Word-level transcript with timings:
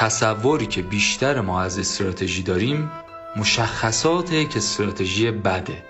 تصوری 0.00 0.66
که 0.66 0.82
بیشتر 0.82 1.40
ما 1.40 1.62
از 1.62 1.78
استراتژی 1.78 2.42
داریم 2.42 2.90
مشخصات 3.36 4.32
یک 4.32 4.56
استراتژی 4.56 5.30
بده. 5.30 5.84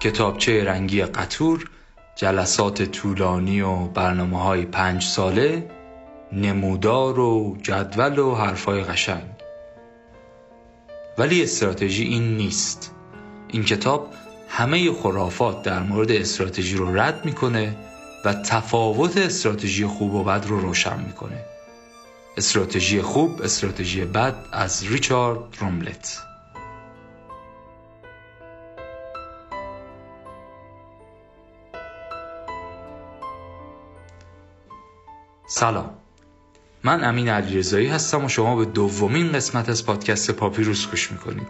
کتابچه 0.00 0.64
رنگی 0.64 1.02
قطور 1.02 1.70
جلسات 2.16 2.82
طولانی 2.82 3.60
و 3.60 3.76
برنامه 3.76 4.42
های 4.42 4.64
پنج 4.64 5.02
ساله 5.02 5.70
نمودار 6.32 7.20
و 7.20 7.56
جدول 7.62 8.18
و 8.18 8.34
حرفای 8.34 8.84
قشنگ. 8.84 9.30
ولی 11.18 11.42
استراتژی 11.42 12.04
این 12.04 12.36
نیست. 12.36 12.94
این 13.48 13.64
کتاب 13.64 14.10
همه 14.48 14.92
خرافات 14.92 15.62
در 15.62 15.80
مورد 15.80 16.12
استراتژی 16.12 16.76
رو 16.76 16.98
رد 16.98 17.24
می‌کنه 17.24 17.76
و 18.24 18.34
تفاوت 18.34 19.16
استراتژی 19.16 19.86
خوب 19.86 20.14
و 20.14 20.24
بد 20.24 20.44
رو 20.48 20.60
روشن 20.60 21.00
می‌کنه. 21.06 21.53
استراتژی 22.36 23.02
خوب 23.02 23.42
استراتژی 23.42 24.04
بد 24.04 24.34
از 24.52 24.86
ریچارد 24.86 25.56
روملت. 25.60 26.18
سلام. 35.46 35.90
من 36.84 37.04
امین 37.04 37.28
علیرضایی 37.28 37.86
هستم 37.86 38.24
و 38.24 38.28
شما 38.28 38.56
به 38.56 38.64
دومین 38.64 39.32
قسمت 39.32 39.68
از 39.68 39.86
پادکست 39.86 40.30
پاپیروس 40.30 40.86
گوش 40.86 41.12
می‌کنید. 41.12 41.48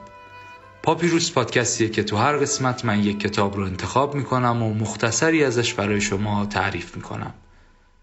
پاپیروس 0.83 1.33
پادکستیه 1.33 1.89
که 1.89 2.03
تو 2.03 2.17
هر 2.17 2.37
قسمت 2.37 2.85
من 2.85 2.99
یک 2.99 3.21
کتاب 3.21 3.57
رو 3.57 3.65
انتخاب 3.65 4.15
می‌کنم 4.15 4.63
و 4.63 4.75
مختصری 4.75 5.45
ازش 5.45 5.75
برای 5.75 6.01
شما 6.01 6.47
تعریف 6.47 6.97
می‌کنم. 6.97 7.35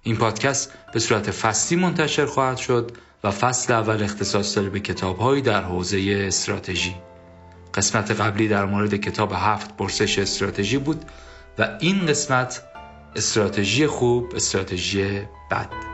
این 0.04 0.16
پادکست 0.16 0.74
به 0.94 1.00
صورت 1.00 1.32
فصلی 1.32 1.78
منتشر 1.78 2.26
خواهد 2.26 2.58
شد 2.58 2.92
و 3.24 3.32
فصل 3.32 3.74
اول 3.74 4.04
اختصاص 4.04 4.58
داره 4.58 4.70
به 4.70 4.80
کتابهایی 4.80 5.42
در 5.42 5.64
حوزه 5.64 6.24
استراتژی. 6.28 6.96
قسمت 7.74 8.12
قبلی 8.12 8.48
در 8.48 8.66
مورد 8.66 8.96
کتاب 8.96 9.32
هفت 9.36 9.78
پرسش 9.78 10.20
استراتژی 10.20 10.78
بود 10.78 11.06
و 11.60 11.78
این 11.80 12.06
قسمت 12.06 12.62
استراتژی 13.16 13.88
خوب 13.88 14.36
استراتژی 14.36 15.22
بد. 15.52 15.91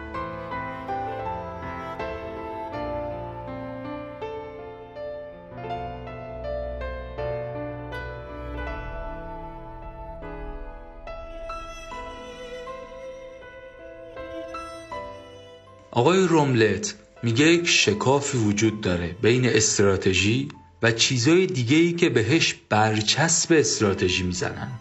آقای 15.97 16.27
روملت 16.27 16.95
میگه 17.23 17.45
یک 17.45 17.67
شکافی 17.67 18.37
وجود 18.37 18.81
داره 18.81 19.15
بین 19.21 19.45
استراتژی 19.45 20.47
و 20.83 20.91
چیزای 20.91 21.45
دیگه 21.45 21.77
ای 21.77 21.93
که 21.93 22.09
بهش 22.09 22.55
برچسب 22.69 23.53
استراتژی 23.53 24.23
می‌زنن. 24.23 24.71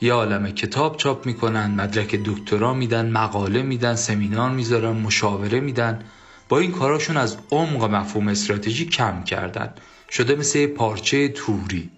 یه 0.00 0.12
عالم 0.12 0.50
کتاب 0.50 0.96
چاپ 0.96 1.26
می‌کنن 1.26 1.70
مدرک 1.70 2.20
دکترا 2.24 2.74
میدن 2.74 3.10
مقاله 3.10 3.62
میدن 3.62 3.94
سمینار 3.94 4.50
می‌ذارن 4.50 4.92
مشاوره 4.92 5.60
میدن. 5.60 6.04
با 6.48 6.58
این 6.58 6.72
کاراشون 6.72 7.16
از 7.16 7.36
عمق 7.50 7.84
مفهوم 7.84 8.28
استراتژی 8.28 8.86
کم 8.86 9.24
کردن. 9.24 9.74
شده 10.10 10.34
مثل 10.34 10.66
پارچه 10.66 11.28
توری. 11.28 11.90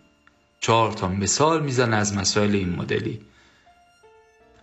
چهار 0.61 0.93
تا 0.93 1.09
مثال 1.09 1.63
میزن 1.63 1.93
از 1.95 2.17
مسائل 2.17 2.55
این 2.55 2.69
مدلی. 2.69 3.21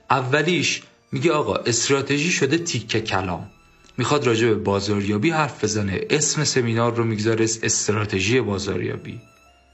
اولیش 0.10 0.82
میگه 1.12 1.32
آقا 1.32 1.56
استراتژی 1.56 2.32
شده 2.32 2.58
تیکه 2.58 3.02
کلام. 3.02 3.50
می‌خواد 4.00 4.28
راجع 4.28 4.48
به 4.48 4.56
بازاریابی 4.56 5.30
حرف 5.30 5.64
بزنه. 5.64 6.02
اسم 6.10 6.44
سمینار 6.44 6.96
رو 6.96 7.04
می‌گذاره 7.04 7.44
استراتژی 7.44 8.42
بازاریابی. 8.42 9.22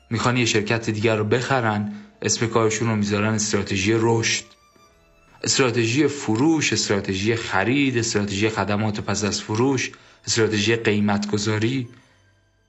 می‌خوان 0.10 0.38
یه 0.38 0.46
شرکت 0.46 0.90
دیگر 0.90 1.16
رو 1.16 1.24
بخرن 1.24 1.94
اسم 2.22 2.48
کارشون 2.48 2.88
رو 2.88 2.96
می‌ذارن 2.96 3.34
استراتژی 3.34 3.94
رشد. 3.96 4.44
استراتژی 5.44 6.08
فروش 6.08 6.74
استراتژی 6.74 7.36
خرید 7.36 7.98
استراتژی 7.98 8.50
خدمات 8.50 9.00
پس 9.00 9.24
از 9.24 9.42
فروش 9.42 9.92
استراتژی 10.28 10.76
قیمت 10.76 11.32
گذاری 11.32 11.88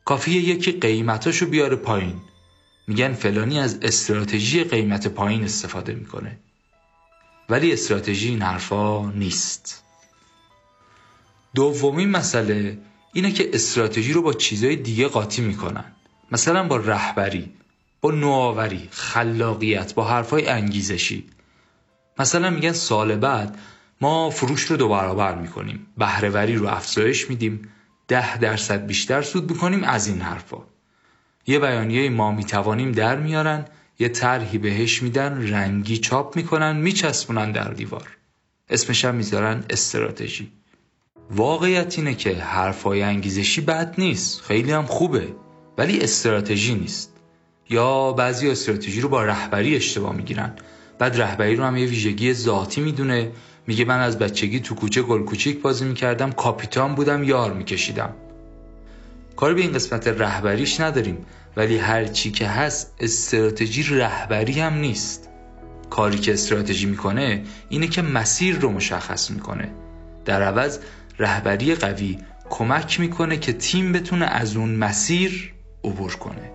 کافیه 0.05 0.43
یکی 0.43 0.73
قیمتاشو 0.73 1.47
بیاره 1.47 1.77
پایین. 1.77 2.21
میگن 2.87 3.13
فلانی 3.13 3.61
از 3.61 3.79
استراتژی 3.83 4.65
قیمت 4.65 5.09
پایین 5.09 5.45
استفاده 5.45 5.95
می‌کنه. 5.95 6.39
ولی 7.49 7.73
استراتژی 7.73 8.29
این 8.29 8.43
حرفا 8.43 9.11
نیست. 9.11 9.86
دومین 11.57 12.11
مسئله 12.11 12.79
اینه 13.13 13.33
که 13.33 13.51
استراتژی 13.53 14.13
رو 14.13 14.23
با 14.23 14.33
چیزهای 14.33 14.77
دیگه 14.77 15.09
قاطی 15.09 15.43
می‌کنن. 15.43 15.85
مثلا 16.33 16.69
با 16.69 16.77
رهبری 16.77 17.51
با 18.01 18.11
نوآوری 18.11 18.89
خلاقیت 18.91 19.95
با 19.95 20.05
حرفای 20.05 20.49
انگیزشی. 20.49 21.25
مثلا 22.19 22.51
میگن 22.51 22.73
سال 22.73 23.17
بعد 23.17 23.59
ما 24.01 24.31
فروش 24.31 24.63
رو 24.63 24.77
دو 24.77 24.89
برابر 24.89 25.35
می‌کنیم 25.35 25.87
بهرهوری 25.99 26.55
رو 26.55 26.67
افزایش 26.67 27.31
میدیم 27.31 27.69
ده 28.09 28.39
درصد 28.39 28.87
بیشتر 28.87 29.23
سود 29.23 29.51
می‌کنیم 29.51 29.85
از 29.85 30.07
این 30.07 30.21
حرفا. 30.21 30.59
یه 31.47 31.59
بیانیه 31.59 32.11
ما 32.11 32.33
می‌توانیم 32.33 32.93
در 32.93 33.17
میارن 33.17 33.65
یه 33.99 34.09
طرحی 34.09 34.59
بهش 34.59 35.03
میدن 35.03 35.49
رنگی 35.53 35.99
چاپ 35.99 36.37
می‌کنن 36.37 36.77
میچسبونن 36.77 37.53
در 37.53 37.71
دیوار. 37.71 38.09
اسمش 38.69 39.05
هم 39.05 39.15
می‌ذارن 39.15 39.65
استراتژی. 39.71 40.53
واقعیت 41.31 41.99
اینه 41.99 42.15
که 42.15 42.35
حرفای 42.35 43.03
انگیزشی 43.03 43.61
بد 43.61 43.95
نیست 43.99 44.41
خیلی 44.41 44.73
هم 44.73 44.87
خوبه 44.87 45.29
ولی 45.79 46.01
استراتژی 46.01 46.75
نیست. 46.75 47.13
یا 47.71 48.13
بعضی 48.13 48.51
استراتژی 48.51 49.01
رو 49.01 49.09
با 49.09 49.25
رهبری 49.25 49.77
اشتباه 49.77 50.17
می‌گیرن. 50.17 50.53
بعد 50.99 51.21
رهبری 51.21 51.57
رو 51.57 51.65
هم 51.65 51.77
یه 51.77 51.87
ویژگی 51.87 52.33
ذاتی 52.33 52.81
می‌دونه. 52.81 53.31
میگه 53.67 53.85
من 53.85 54.01
از 54.01 54.19
بچگی 54.19 54.61
تو 54.61 54.75
کوچه 54.75 55.03
گل 55.03 55.23
کوچیک 55.23 55.63
بازی 55.63 55.85
می‌کردم 55.85 56.33
کاپیتان 56.33 56.95
بودم 56.95 57.25
یار 57.25 57.53
میکشیدم. 57.53 58.15
کار 59.37 59.55
به 59.55 59.61
این 59.61 59.73
قسمت 59.73 60.09
رهبریش 60.09 60.81
نداریم 60.81 61.27
ولی 61.57 61.79
هر 61.79 62.05
چی 62.05 62.31
که 62.31 62.47
هست 62.47 62.95
استراتژی 63.01 63.83
رهبری 63.83 64.61
هم 64.61 64.75
نیست. 64.75 65.29
کاری 65.91 66.19
که 66.19 66.33
استراتژی 66.33 66.87
می‌کنه 66.87 67.43
اینه 67.69 67.89
که 67.89 68.03
مسیر 68.03 68.59
رو 68.59 68.71
مشخص 68.71 69.31
می‌کنه. 69.31 69.69
در 70.25 70.43
عوض 70.43 70.79
رهبری 71.19 71.75
قوی 71.75 72.19
کمک 72.51 73.01
می‌کنه 73.01 73.37
که 73.37 73.53
تیم 73.53 73.93
بتونه 73.93 74.27
از 74.27 74.57
اون 74.57 74.75
مسیر 74.75 75.55
عبور 75.85 76.17
کنه. 76.17 76.51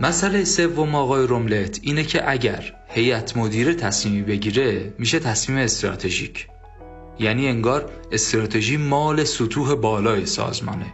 مسئله 0.00 0.44
سوم 0.44 0.94
آقای 0.94 1.26
روملت 1.26 1.80
اینه 1.82 2.04
که 2.04 2.30
اگر 2.30 2.72
هیئت 2.88 3.36
مدیره 3.36 3.74
تصمیمی 3.74 4.22
بگیره 4.22 4.94
میشه 4.98 5.18
تصمیم 5.18 5.58
استراتژیک. 5.58 6.46
یعنی 7.18 7.48
انگار 7.48 7.90
استراتژی 8.12 8.76
مال 8.76 9.24
سطوح 9.24 9.74
بالای 9.74 10.26
سازمانه. 10.26 10.86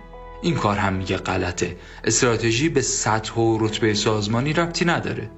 این 0.42 0.54
کار 0.54 0.76
هم 0.76 0.92
میگه 0.92 1.16
غلطه. 1.16 1.76
استراتژی 2.04 2.68
به 2.68 2.80
سطح 2.80 3.34
و 3.34 3.58
رتبه 3.60 3.94
سازمانی 3.94 4.52
ربطی 4.52 4.84
نداره. 4.84 5.30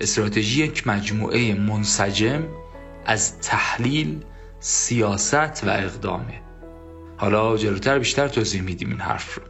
استراتژی 0.00 0.64
یک 0.64 0.86
مجموعه 0.86 1.54
منسجم 1.54 2.42
از 3.06 3.40
تحلیل 3.40 4.24
سیاست 4.60 5.64
و 5.64 5.70
اقدامه. 5.70 6.47
حالا 7.18 7.56
جلوتر 7.56 7.98
بیشتر 7.98 8.28
توضیح 8.28 8.62
میدیم 8.62 8.90
این 8.90 9.00
حرف 9.00 9.34
رو. 9.34 9.42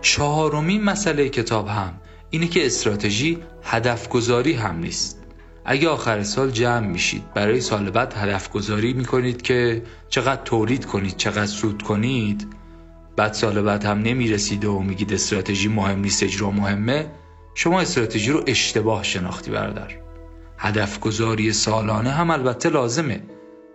چهارمین 0.00 0.84
مسئله 0.84 1.28
کتاب 1.28 1.68
هم 1.68 1.94
اینه 2.30 2.46
که 2.46 2.66
استراتژی 2.66 3.38
هدف 3.62 4.08
گذاری 4.08 4.52
هم 4.52 4.78
نیست. 4.78 5.18
اگه 5.64 5.88
آخر 5.88 6.22
سال 6.22 6.50
جمع 6.50 6.86
میشید 6.86 7.34
برای 7.34 7.60
سال 7.60 7.90
بعد 7.90 8.14
هدف 8.14 8.50
گذاری 8.50 8.92
می‌کنید 8.92 9.42
که 9.42 9.82
چقدر 10.08 10.42
تولید 10.44 10.84
کنید 10.86 11.16
چقدر 11.16 11.46
سود 11.46 11.82
کنید 11.82 12.46
بعد 13.16 13.32
سال 13.32 13.62
بعد 13.62 13.84
هم 13.84 13.98
نمی‌رسید 13.98 14.64
و 14.64 14.78
میگید 14.78 15.12
استراتژی 15.12 15.68
مهم 15.68 16.00
نیست 16.00 16.22
اجرا 16.22 16.50
مهمه 16.50 17.10
شما 17.54 17.80
استراتژی 17.80 18.30
رو 18.30 18.44
اشتباه 18.46 19.02
شناختی 19.02 19.50
برادر. 19.50 19.90
هدف 20.58 21.00
گذاری 21.00 21.52
سالانه 21.52 22.10
هم 22.10 22.30
البته 22.30 22.68
لازمه. 22.68 23.22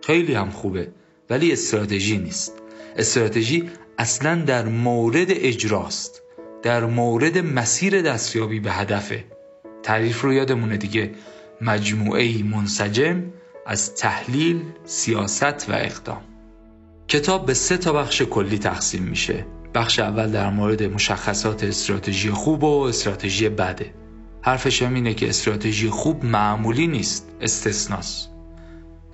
خیلی 0.04 0.34
هم 0.34 0.50
خوبه. 0.50 0.92
ولی 1.30 1.52
استراتژی 1.52 2.18
نیست. 2.18 2.54
استراتژی 2.96 3.70
اصلا 3.98 4.36
در 4.36 4.66
مورد 4.66 5.28
اجراست. 5.30 6.22
در 6.64 6.86
مورد 6.86 7.38
مسیر 7.38 8.02
دستیابی 8.02 8.60
به 8.60 8.72
هدفه. 8.72 9.24
تعریف 9.84 10.22
رو 10.22 10.34
یادمونه 10.34 10.78
دیگه. 10.78 11.12
مجموعه 11.62 12.44
منسجم 12.44 13.24
از 13.66 13.96
تحلیل، 13.96 14.62
سیاست 14.86 15.70
و 15.70 15.74
اقدام. 15.74 16.22
کتاب 17.08 17.46
به 17.46 17.54
سه 17.54 17.78
تا 17.78 17.94
بخش 17.94 18.22
کلی 18.22 18.58
تقسیم 18.58 19.04
میشه. 19.04 19.46
بخش 19.76 20.00
اول 20.00 20.32
در 20.32 20.50
مورد 20.50 20.84
مشخصات 20.84 21.64
استراتژی 21.64 22.30
خوب 22.30 22.64
و 22.64 22.82
استراتژی 22.82 23.50
بده. 23.50 23.94
حرفش 24.42 24.82
هم 24.82 24.94
اینه 24.94 25.14
که 25.14 25.30
استراتژی 25.30 25.90
خوب 25.90 26.26
معمولی 26.26 26.88
نیست 26.88 27.28
استثناست. 27.42 28.37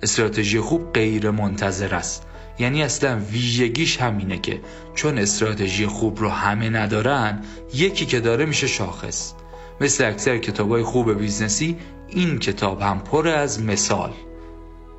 استراتژی 0.04 0.60
خوب 0.60 0.92
غیر 0.92 1.30
منتظر 1.30 1.94
است. 1.94 2.26
یعنی 2.58 2.82
اصلا 2.82 3.20
ویژگیش 3.32 4.00
همینه 4.00 4.38
که 4.38 4.60
چون 4.94 5.18
استراتژی 5.18 5.86
خوب 5.86 6.18
رو 6.18 6.28
همه 6.28 6.70
ندارن 6.70 7.42
یکی 7.74 8.06
که 8.06 8.20
داره 8.20 8.44
میشه 8.46 8.66
شاخص. 8.66 9.32
مثل 9.80 10.04
اکثر 10.04 10.38
کتاب 10.38 10.70
های 10.70 10.82
خوب 10.82 11.18
بیزنسی 11.18 11.76
این 12.08 12.38
کتاب 12.38 12.80
هم 12.80 13.00
پر 13.00 13.28
از 13.28 13.62
مثاله. 13.62 14.12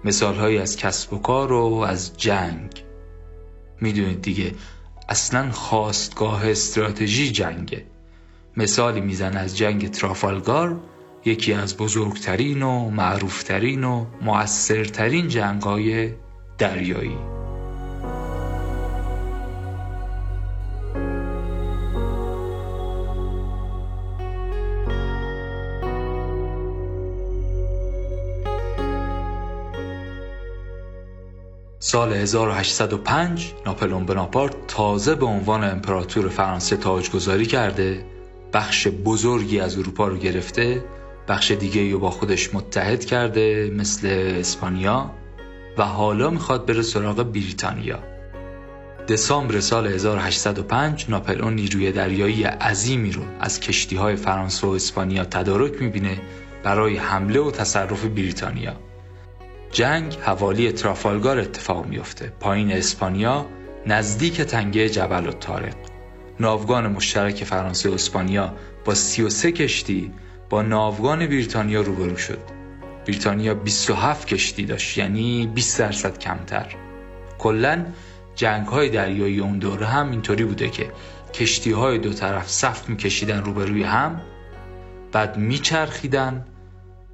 مثال 0.03 0.35
های 0.35 0.57
از 0.57 0.77
کسب 0.77 1.13
و 1.13 1.17
کار 1.17 1.53
و 1.53 1.73
از 1.73 2.17
جنگ. 2.17 2.83
می‌دونید 3.81 4.21
دیگه 4.21 4.51
اصلا 5.09 5.51
خاستگاه 5.51 6.49
استراتژی 6.49 7.31
جنگه. 7.31 7.85
مثالی 8.57 9.01
میزن 9.01 9.37
از 9.37 9.57
جنگ 9.57 9.91
ترافالگار 9.91 10.79
یکی 11.25 11.53
از 11.53 11.77
بزرگترین 11.77 12.61
و 12.61 12.89
معروفترین 12.89 13.83
و 13.83 14.05
مؤثرترین 14.21 15.27
جنگ 15.27 15.61
های 15.61 16.11
دریایی. 16.57 17.17
سال 31.79 32.13
1805 32.13 33.53
ناپلون 33.65 34.05
بناپارت 34.05 34.67
تازه 34.67 35.15
به 35.15 35.25
عنوان 35.25 35.63
امپراتور 35.63 36.29
فرانسه 36.29 36.77
تاجگذاری 36.77 37.45
کرده 37.45 38.05
بخش 38.53 38.87
بزرگی 38.87 39.59
از 39.59 39.77
اروپا 39.77 40.07
رو 40.07 40.17
گرفته 40.17 40.83
بخش 41.27 41.51
دیگه 41.51 41.91
رو 41.91 41.99
با 41.99 42.09
خودش 42.09 42.53
متحد 42.53 43.05
کرده 43.05 43.71
مثل 43.77 44.07
اسپانیا. 44.39 45.11
و 45.77 45.83
حالا 45.83 46.29
می‌خواد 46.29 46.65
بره 46.65 46.81
سراغ 46.81 47.23
بریتانیا. 47.23 47.99
دسامبر 49.07 49.59
سال 49.59 49.87
1805 49.87 51.05
ناپلئون 51.09 51.53
نیروی 51.55 51.91
دریایی 51.91 52.43
عظیمی 52.43 53.11
رو 53.11 53.21
از 53.39 53.59
کشتی 53.59 53.95
های 53.95 54.15
فرانسه 54.15 54.67
و 54.67 54.69
اسپانیا 54.69 55.25
تدارک 55.25 55.81
می‌بینه 55.81 56.21
برای 56.63 56.97
حمله 56.97 57.39
و 57.39 57.51
تصرف 57.51 58.05
بریتانیا. 58.05 58.73
جنگ 59.71 60.17
حوالی 60.21 60.71
ترافالگار 60.71 61.39
اتفاق 61.39 61.85
میفته 61.85 62.33
پایین 62.39 62.71
اسپانیا 62.71 63.45
نزدیک 63.87 64.41
تنگه 64.41 64.89
جبل 64.89 65.27
الطارق 65.27 65.75
ناوگان 66.39 66.87
مشترک 66.87 67.43
فرانسه 67.43 67.89
و 67.89 67.93
اسپانیا 67.93 68.53
با 68.85 68.93
33 68.93 69.51
کشتی 69.51 70.11
با 70.55 70.61
ناوگان 70.61 71.27
بریتانیا 71.27 71.81
روبرو 71.81 72.17
شد. 72.17 72.39
بریتانیا 73.07 73.53
27 73.53 74.27
کشتی 74.27 74.65
داشت 74.65 74.97
یعنی 74.97 75.47
20 75.47 75.79
درصد 75.79 76.17
کمتر. 76.17 76.75
کلا 77.37 77.85
جنگ 78.35 78.67
های 78.67 78.89
دریایی 78.89 79.39
اون 79.39 79.59
دوره 79.59 79.85
هم 79.85 80.11
اینطوری 80.11 80.43
بوده 80.43 80.69
که 80.69 80.91
کشتی 81.33 81.71
های 81.71 81.97
دو 81.97 82.13
طرف 82.13 82.49
صف 82.49 82.89
میکشیدن 82.89 83.43
روبروی 83.43 83.83
هم 83.83 84.21
بعد 85.11 85.37
میچرخیدن 85.37 86.45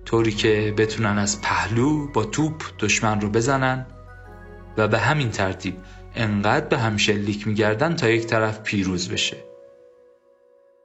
طوری 0.05 0.31
که 0.31 0.73
بتونن 0.77 1.17
از 1.17 1.41
پهلو 1.41 2.07
با 2.07 2.23
توپ 2.23 2.63
دشمن 2.79 3.21
رو 3.21 3.29
بزنن 3.29 3.85
و 4.77 4.87
به 4.87 4.99
همین 4.99 5.29
ترتیب 5.29 5.75
انقدر 6.15 6.65
به 6.65 6.77
هم 6.77 6.97
شلیک 6.97 7.47
میگردن 7.47 7.95
تا 7.95 8.09
یک 8.09 8.25
طرف 8.25 8.63
پیروز 8.63 9.09
بشه. 9.09 9.50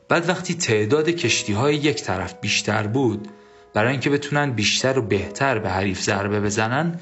بعد 0.08 0.28
وقتی 0.28 0.54
تعداد 0.54 1.08
کشتی 1.08 1.52
های 1.52 1.74
یک 1.74 2.02
طرف 2.02 2.34
بیشتر 2.40 2.86
بود 2.86 3.28
برای 3.74 3.90
اینکه 3.90 4.10
بتونن 4.10 4.50
بیشتر 4.50 4.98
و 4.98 5.02
بهتر 5.02 5.58
به 5.58 5.70
حریف 5.70 6.00
ضربه 6.00 6.40
بزنن 6.40 7.00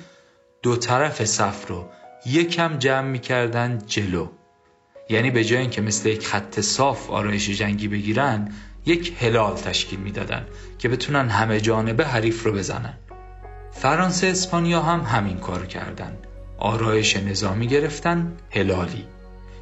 دو 0.62 0.76
طرف 0.76 1.24
صف 1.24 1.68
رو 1.68 1.88
یکم 2.26 2.78
جمع 2.78 3.08
می‌کردن 3.08 3.78
جلو. 3.86 4.28
یعنی 5.08 5.30
به 5.30 5.44
جای 5.44 5.60
اینکه 5.60 5.80
مثل 5.80 6.08
یک 6.08 6.26
خط 6.26 6.60
صاف 6.60 7.10
آرایش 7.10 7.50
جنگی 7.50 7.88
بگیرن 7.88 8.52
یک 8.86 9.16
هلال 9.20 9.54
تشکیل 9.54 10.00
می‌دادن 10.00 10.46
که 10.78 10.88
بتونن 10.88 11.28
همه 11.28 11.60
جانبه 11.60 12.06
حریف 12.06 12.44
رو 12.44 12.52
بزنن. 12.52 12.94
فرانسه 13.72 14.26
اسپانیا 14.26 14.82
هم 14.82 15.00
همین 15.00 15.38
کار 15.38 15.66
کردن. 15.66 16.16
آرایش 16.58 17.16
نظامی 17.16 17.66
گرفتن 17.66 18.36
هلالی. 18.50 19.04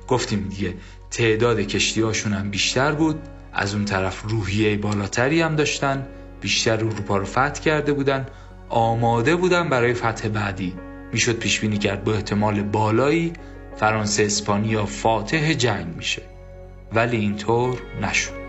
گفتیم 0.08 0.48
دیگه 0.48 0.74
تعداد 1.12 1.60
کشتی 1.60 2.00
هاشون 2.00 2.32
هم 2.32 2.50
بیشتر 2.50 2.92
بود. 2.92 3.20
از 3.52 3.74
اون 3.74 3.84
طرف 3.84 4.22
روحیه 4.22 4.76
بالاتری 4.76 5.40
هم 5.40 5.56
داشتن. 5.56 6.06
بیشتر 6.40 6.74
اروپا 6.74 7.16
رو 7.16 7.24
فتح 7.24 7.60
کرده 7.60 7.92
بودن. 7.92 8.26
آماده 8.68 9.36
بودن 9.36 9.68
برای 9.68 9.94
فتح 9.94 10.28
بعدی. 10.28 10.74
می‌شد 11.12 11.38
پیش 11.38 11.60
بینی 11.60 11.78
کرد 11.78 12.04
با 12.04 12.14
احتمال 12.14 12.62
بالایی 12.62 13.32
فرانسه 13.76 14.22
اسپانیا 14.22 14.86
فاتح 14.86 15.52
جنگ 15.52 15.96
میشه. 15.96 16.22
ولی 16.92 17.16
اینطور 17.16 17.78
نشد. 18.02 18.41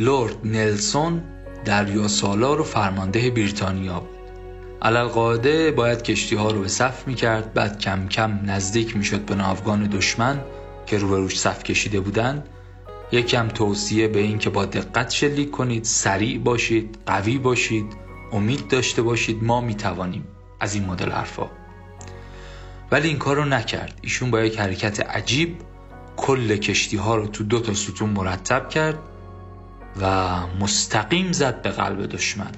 لورد 0.00 0.36
نلسون 0.44 1.22
دریا 1.64 2.08
سالار 2.08 2.60
و 2.60 2.64
فرمانده 2.64 3.30
بریتانیا 3.30 4.00
بود. 4.00 4.18
علالقاعده 4.82 5.70
باید 5.70 6.02
کشتی 6.02 6.36
ها 6.36 6.50
رو 6.50 6.60
به 6.60 6.68
صف 6.68 7.06
می 7.06 7.14
کرد 7.14 7.54
بعد 7.54 7.78
کم 7.78 8.08
کم 8.08 8.40
نزدیک 8.44 8.96
می 8.96 9.04
شد 9.04 9.20
به 9.20 9.34
ناوگان 9.34 9.84
دشمن 9.84 10.40
که 10.86 10.98
روبروش 10.98 11.38
صف 11.38 11.62
کشیده 11.62 12.00
بودن. 12.00 12.44
یکم 13.12 13.48
توصیه 13.48 14.08
به 14.08 14.18
این 14.18 14.38
که 14.38 14.50
با 14.50 14.64
دقت 14.64 15.10
شلیک 15.10 15.50
کنید 15.50 15.84
سریع 15.84 16.38
باشید 16.38 16.98
قوی 17.06 17.38
باشید 17.38 17.86
امید 18.32 18.68
داشته 18.68 19.02
باشید 19.02 19.44
ما 19.44 19.60
می 19.60 19.74
توانیم 19.74 20.24
از 20.60 20.74
این 20.74 20.84
مدل 20.84 21.10
حرفا. 21.10 21.46
ولی 22.90 23.08
این 23.08 23.18
کار 23.18 23.36
رو 23.36 23.44
نکرد. 23.44 23.98
ایشون 24.02 24.30
با 24.30 24.40
یک 24.40 24.58
حرکت 24.58 25.00
عجیب 25.00 25.56
کل 26.16 26.56
کشتی 26.56 26.96
ها 26.96 27.16
رو 27.16 27.26
تو 27.26 27.44
دو 27.44 27.60
تا 27.60 27.74
ستون 27.74 28.10
مرتب 28.10 28.68
کرد. 28.68 28.98
و 30.00 30.36
مستقیم 30.60 31.32
زد 31.32 31.62
به 31.62 31.70
قلب 31.70 32.06
دشمن. 32.06 32.50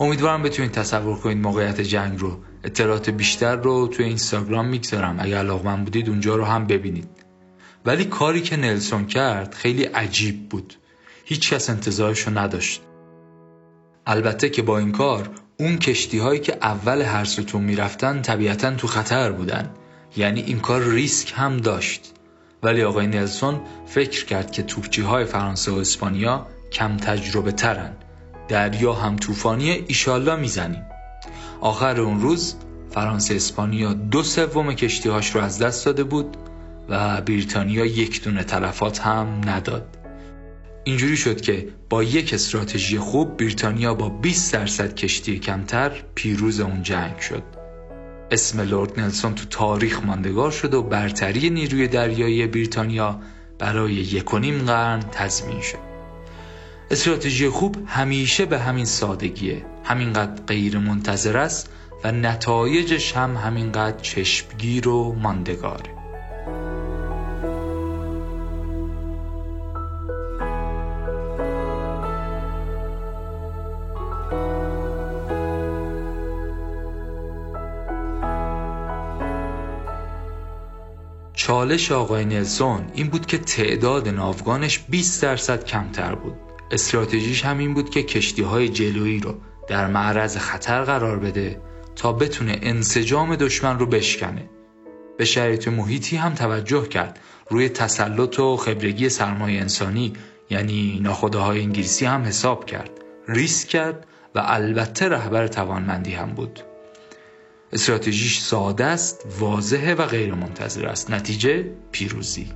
امیدوارم 0.00 0.42
بتونید 0.42 0.70
تصور 0.70 1.16
کنید 1.16 1.38
موقعیت 1.38 1.80
جنگ 1.80 2.20
رو 2.20 2.38
اطلاعات 2.64 3.10
بیشتر 3.10 3.56
رو 3.56 3.88
توی 3.88 4.04
اینستاگرام 4.04 4.66
می‌گذارم. 4.66 5.16
اگر 5.20 5.38
علاقمند 5.38 5.84
بودید 5.84 6.08
اونجا 6.08 6.36
رو 6.36 6.44
هم 6.44 6.66
ببینید. 6.66 7.08
ولی 7.84 8.04
کاری 8.04 8.40
که 8.40 8.56
نلسون 8.56 9.06
کرد 9.06 9.54
خیلی 9.54 9.84
عجیب 9.84 10.48
بود. 10.48 10.74
هیچ 11.24 11.52
کس 11.52 11.70
انتظارش 11.70 12.20
رو 12.20 12.38
نداشت. 12.38 12.82
البته 14.06 14.50
که 14.50 14.62
با 14.62 14.78
این 14.78 14.92
کار 14.92 15.30
اون 15.60 15.78
کشتی 15.78 16.18
هایی 16.18 16.40
که 16.40 16.58
اول 16.62 17.02
هر 17.02 17.24
ستون 17.24 17.62
می‌رفتن 17.62 18.22
طبیعتا 18.22 18.74
تو 18.74 18.86
خطر 18.86 19.32
بودن. 19.32 19.70
یعنی 20.16 20.40
این 20.40 20.60
کار 20.60 20.82
ریسک 20.82 21.32
هم 21.36 21.56
داشت. 21.56 22.11
ولی 22.62 22.82
آقای 22.82 23.06
نلسون 23.06 23.60
فکر 23.86 24.24
کرد 24.24 24.50
که 24.50 24.62
توپچی 24.62 25.02
های 25.02 25.24
فرانسه 25.24 25.72
و 25.72 25.74
اسپانیا 25.74 26.46
کم 26.72 26.96
تجربه 26.96 27.52
ترن 27.52 27.92
دریا 28.48 28.92
هم 28.92 29.16
طوفانی 29.16 29.70
ایشالله 29.70 30.36
می‌زنیم. 30.36 30.82
آخر 31.60 32.00
اون 32.00 32.20
روز 32.20 32.54
فرانسه 32.90 33.34
اسپانیا 33.34 33.92
دو 33.92 34.22
سوم 34.22 34.74
کشتیهاش 34.74 35.34
رو 35.34 35.40
از 35.40 35.58
دست 35.58 35.86
داده 35.86 36.04
بود 36.04 36.36
و 36.88 37.20
بریتانیا 37.20 37.84
یک 37.84 38.24
دونه 38.24 38.44
تلفات 38.44 39.00
هم 39.00 39.40
نداد. 39.46 39.98
اینجوری 40.84 41.16
شد 41.16 41.40
که 41.40 41.68
با 41.90 42.02
یک 42.02 42.34
استراتژی 42.34 42.98
خوب 42.98 43.36
بریتانیا 43.36 43.94
با 43.94 44.08
20 44.08 44.52
درصد 44.52 44.94
کشتی 44.94 45.38
کمتر 45.38 45.92
پیروز 46.14 46.60
اون 46.60 46.82
جنگ 46.82 47.18
شد. 47.18 47.61
اسم 48.32 48.60
لورد 48.60 49.00
نلسون 49.00 49.34
تو 49.34 49.44
تاریخ 49.44 50.04
ماندگار 50.04 50.50
شد 50.50 50.74
و 50.74 50.82
برتری 50.82 51.50
نیروی 51.50 51.88
دریایی 51.88 52.46
بریتانیا 52.46 53.20
برای 53.58 53.94
یکونیم 53.94 54.64
قرن 54.64 55.00
تضمین 55.00 55.60
شد. 55.60 55.78
استراتژی 56.90 57.48
خوب 57.48 57.76
همیشه 57.86 58.46
به 58.46 58.58
همین 58.58 58.84
سادگیه. 58.84 59.64
همینقدر 59.84 60.42
غیر 60.42 60.78
منتظر 60.78 61.36
است 61.36 61.68
و 62.04 62.12
نتایجش 62.12 63.16
هم 63.16 63.36
همینقدر 63.36 64.00
چشمگیر 64.00 64.88
و 64.88 65.12
ماندگاره. 65.12 66.01
چالش 81.42 81.92
آقای 81.92 82.24
نلسون 82.24 82.84
این 82.94 83.08
بود 83.08 83.26
که 83.26 83.38
تعداد 83.38 84.08
ناوگانش 84.08 84.78
20 84.88 85.22
درصد 85.22 85.64
کمتر 85.64 86.14
بود. 86.14 86.34
استراتژیش 86.70 87.44
همین 87.44 87.74
بود 87.74 87.90
که 87.90 88.02
کشتی 88.02 88.42
های 88.42 88.68
جلویی 88.68 89.20
رو 89.20 89.34
در 89.68 89.86
معرض 89.86 90.36
خطر 90.36 90.84
قرار 90.84 91.18
بده 91.18 91.60
تا 91.96 92.12
بتونه 92.12 92.58
انسجام 92.62 93.36
دشمن 93.36 93.78
رو 93.78 93.86
بشکنه. 93.86 94.50
به 95.18 95.24
شرایط 95.24 95.68
محیطی 95.68 96.16
هم 96.16 96.34
توجه 96.34 96.88
کرد. 96.88 97.18
روی 97.50 97.68
تسلط 97.68 98.38
و 98.38 98.56
خبرگی 98.56 99.08
سرمایه 99.08 99.60
انسانی 99.60 100.12
یعنی 100.50 101.00
ناخداهای 101.02 101.60
انگلیسی 101.60 102.04
هم 102.04 102.22
حساب 102.22 102.64
کرد. 102.64 102.90
ریسک 103.28 103.68
کرد 103.68 104.06
و 104.34 104.42
البته 104.44 105.08
رهبر 105.08 105.46
توانمندی 105.46 106.12
هم 106.12 106.30
بود. 106.30 106.60
استراتژیش 107.72 108.38
ساده 108.38 108.84
است 108.84 109.26
واضحه 109.40 109.94
و 109.94 110.06
غیر 110.06 110.34
منتظر 110.34 110.86
است. 110.86 111.10
نتیجه 111.10 111.64
پیروزی. 111.92 112.46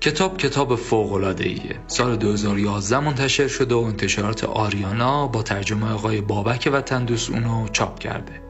کتاب 0.00 0.36
کتاب 0.36 0.76
فوق 0.76 1.34
ایه 1.40 1.80
سال 1.86 2.16
2011 2.16 3.00
منتشر 3.00 3.48
شده 3.48 3.74
و 3.74 3.78
انتشارات 3.78 4.44
آریانا 4.44 5.26
با 5.26 5.42
ترجمه 5.42 5.92
آقای 5.92 6.20
بابک 6.20 6.70
و 6.72 6.80
تندوس 6.80 7.30
اونو 7.30 7.68
چاپ 7.68 7.98
کرده. 7.98 8.45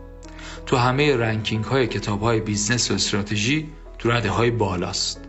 تو 0.67 0.77
همه 0.77 1.17
ranking 1.17 1.65
های 1.65 1.87
کتاب 1.87 2.21
های 2.21 2.41
بیزنس 2.41 2.91
و 2.91 2.95
استراتژی 2.95 3.69
تو 3.99 4.11
رده 4.11 4.31
های 4.31 4.51
بالاست. 4.51 5.21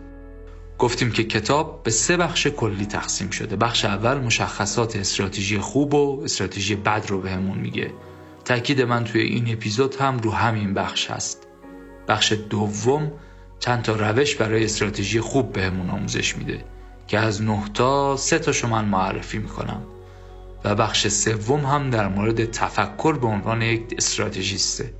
گفتیم 0.78 1.10
که 1.10 1.24
کتاب 1.24 1.82
به 1.82 1.90
سه 1.90 2.16
بخش 2.16 2.46
کلی 2.46 2.86
تقسیم 2.86 3.30
شده. 3.30 3.56
بخش 3.56 3.84
اول 3.84 4.18
مشخصات 4.18 4.96
استراتژی 4.96 5.58
خوب 5.58 5.94
و 5.94 6.20
استراتژی 6.24 6.74
بد 6.74 7.04
رو 7.08 7.20
بهمون 7.20 7.58
میگه. 7.58 7.90
تاکید 8.44 8.82
من 8.82 9.04
توی 9.04 9.22
این 9.22 9.52
اپیزود 9.52 9.94
هم 9.94 10.18
رو 10.18 10.30
همین 10.30 10.74
بخش 10.74 11.10
هست. 11.10 11.46
بخش 12.08 12.32
دوم 12.50 13.12
چند 13.58 13.82
تا 13.82 13.96
روش 13.96 14.34
برای 14.34 14.64
استراتژی 14.64 15.20
خوب 15.20 15.52
بهمون 15.52 15.90
آموزش 15.90 16.36
میده 16.36 16.64
که 17.06 17.18
از 17.18 17.42
نه 17.42 17.64
تا 17.74 18.16
سه 18.16 18.38
تاشو 18.38 18.68
من 18.68 18.84
معرفی 18.84 19.38
می‌کنم. 19.38 19.82
و 20.64 20.74
بخش 20.74 21.08
سوم 21.08 21.60
هم 21.60 21.90
در 21.90 22.08
مورد 22.08 22.50
تفکر 22.50 23.12
به 23.12 23.26
عنوان 23.26 23.62
یک 23.62 23.94
استراتژیسته. 23.98 24.97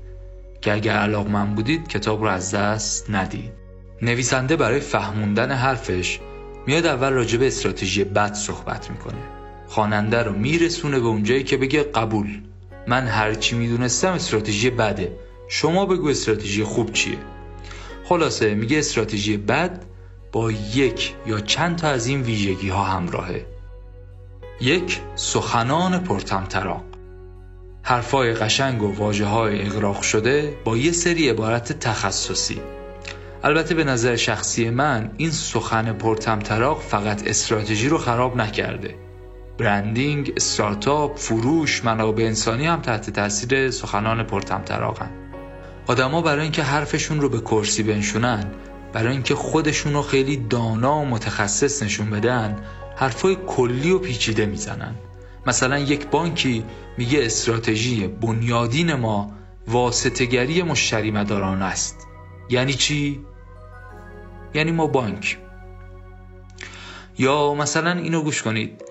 که 0.61 0.73
اگر 0.73 1.07
من 1.07 1.55
بودید 1.55 1.87
کتاب 1.87 2.21
رو 2.21 2.29
از 2.29 2.51
دست 2.55 3.09
ندید. 3.09 3.51
نویسنده 4.01 4.55
برای 4.55 4.79
فهموندن 4.79 5.51
حرفش 5.51 6.19
میاد 6.67 6.85
اول 6.85 7.09
راجع 7.09 7.37
به 7.37 7.47
استراتژی 7.47 8.03
بد 8.03 8.33
صحبت 8.33 8.91
می‌کنه. 8.91 9.19
خواننده 9.67 10.23
رو 10.23 10.33
میرسونه 10.33 10.99
به 10.99 11.07
اونجایی 11.07 11.43
که 11.43 11.57
بگه 11.57 11.83
قبول. 11.83 12.41
من 12.87 13.07
هرچی 13.07 13.55
می‌دونستم 13.55 14.11
استراتژی 14.11 14.69
بده. 14.69 15.19
شما 15.47 15.85
بگو 15.85 16.07
استراتژی 16.07 16.63
خوب 16.63 16.93
چیه. 16.93 17.17
خلاصه 18.05 18.55
میگه 18.55 18.79
استراتژی 18.79 19.37
بد 19.37 19.85
با 20.31 20.51
یک 20.51 21.13
یا 21.27 21.39
چند 21.39 21.75
تا 21.75 21.87
از 21.87 22.07
این 22.07 22.21
ویژگی 22.21 22.69
ها 22.69 22.83
همراهه. 22.83 23.45
یک 24.61 24.99
سخنان 25.15 26.03
پرتمطراق 26.03 26.83
حرفای 27.89 28.33
قشنگ 28.33 28.83
و 28.83 28.95
واجه 28.95 29.25
های 29.25 29.65
اغراق 29.65 30.01
شده 30.01 30.57
با 30.63 30.77
یه 30.77 30.91
سری 30.91 31.29
عبارت 31.29 31.79
تخصصی. 31.79 32.61
البته 33.43 33.75
به 33.75 33.83
نظر 33.83 34.15
شخصی 34.15 34.69
من 34.69 35.11
این 35.17 35.31
سخن 35.31 35.93
پرتمطراق 35.93 36.81
فقط 36.81 37.27
استراتژی 37.27 37.89
رو 37.89 37.97
خراب 37.97 38.37
نکرده. 38.37 38.95
برندینگ، 39.57 40.33
استارتاپ، 40.37 41.17
فروش، 41.17 41.85
منابع 41.85 42.23
انسانی 42.23 42.65
هم 42.65 42.81
تحت 42.81 43.09
تاثیر 43.09 43.71
سخنان 43.71 44.23
پرتمطراقن. 44.23 45.11
آدما 45.87 46.21
برای 46.21 46.43
اینکه 46.43 46.63
حرفشون 46.63 47.21
رو 47.21 47.29
به 47.29 47.39
کرسی 47.39 47.83
بنشونن 47.83 48.45
برای 48.93 49.11
اینکه 49.13 49.35
خودشون 49.35 49.93
رو 49.93 50.01
خیلی 50.01 50.37
دانا 50.37 50.95
و 50.99 51.05
متخصص 51.05 51.83
نشون 51.83 52.09
بدن 52.09 52.55
حرفای 52.95 53.37
کلی 53.47 53.91
و 53.91 53.99
پیچیده 53.99 54.45
می‌زنن. 54.45 54.95
مثلا 55.47 55.79
یک 55.79 56.07
بانکی 56.07 56.65
میگه 56.97 57.25
استراتژی 57.25 58.07
بنیادین 58.07 58.93
ما 58.93 59.31
واسطگری 59.67 60.63
مشتری 60.63 61.11
مداران 61.11 61.61
است. 61.61 62.07
یعنی 62.49 62.73
چی؟ 62.73 63.25
یعنی 64.53 64.71
ما 64.71 64.87
بانک. 64.87 65.37
یا 67.17 67.53
مثلا 67.53 67.91
اینو 67.91 68.21
گوش 68.21 68.41
کنید. 68.41 68.83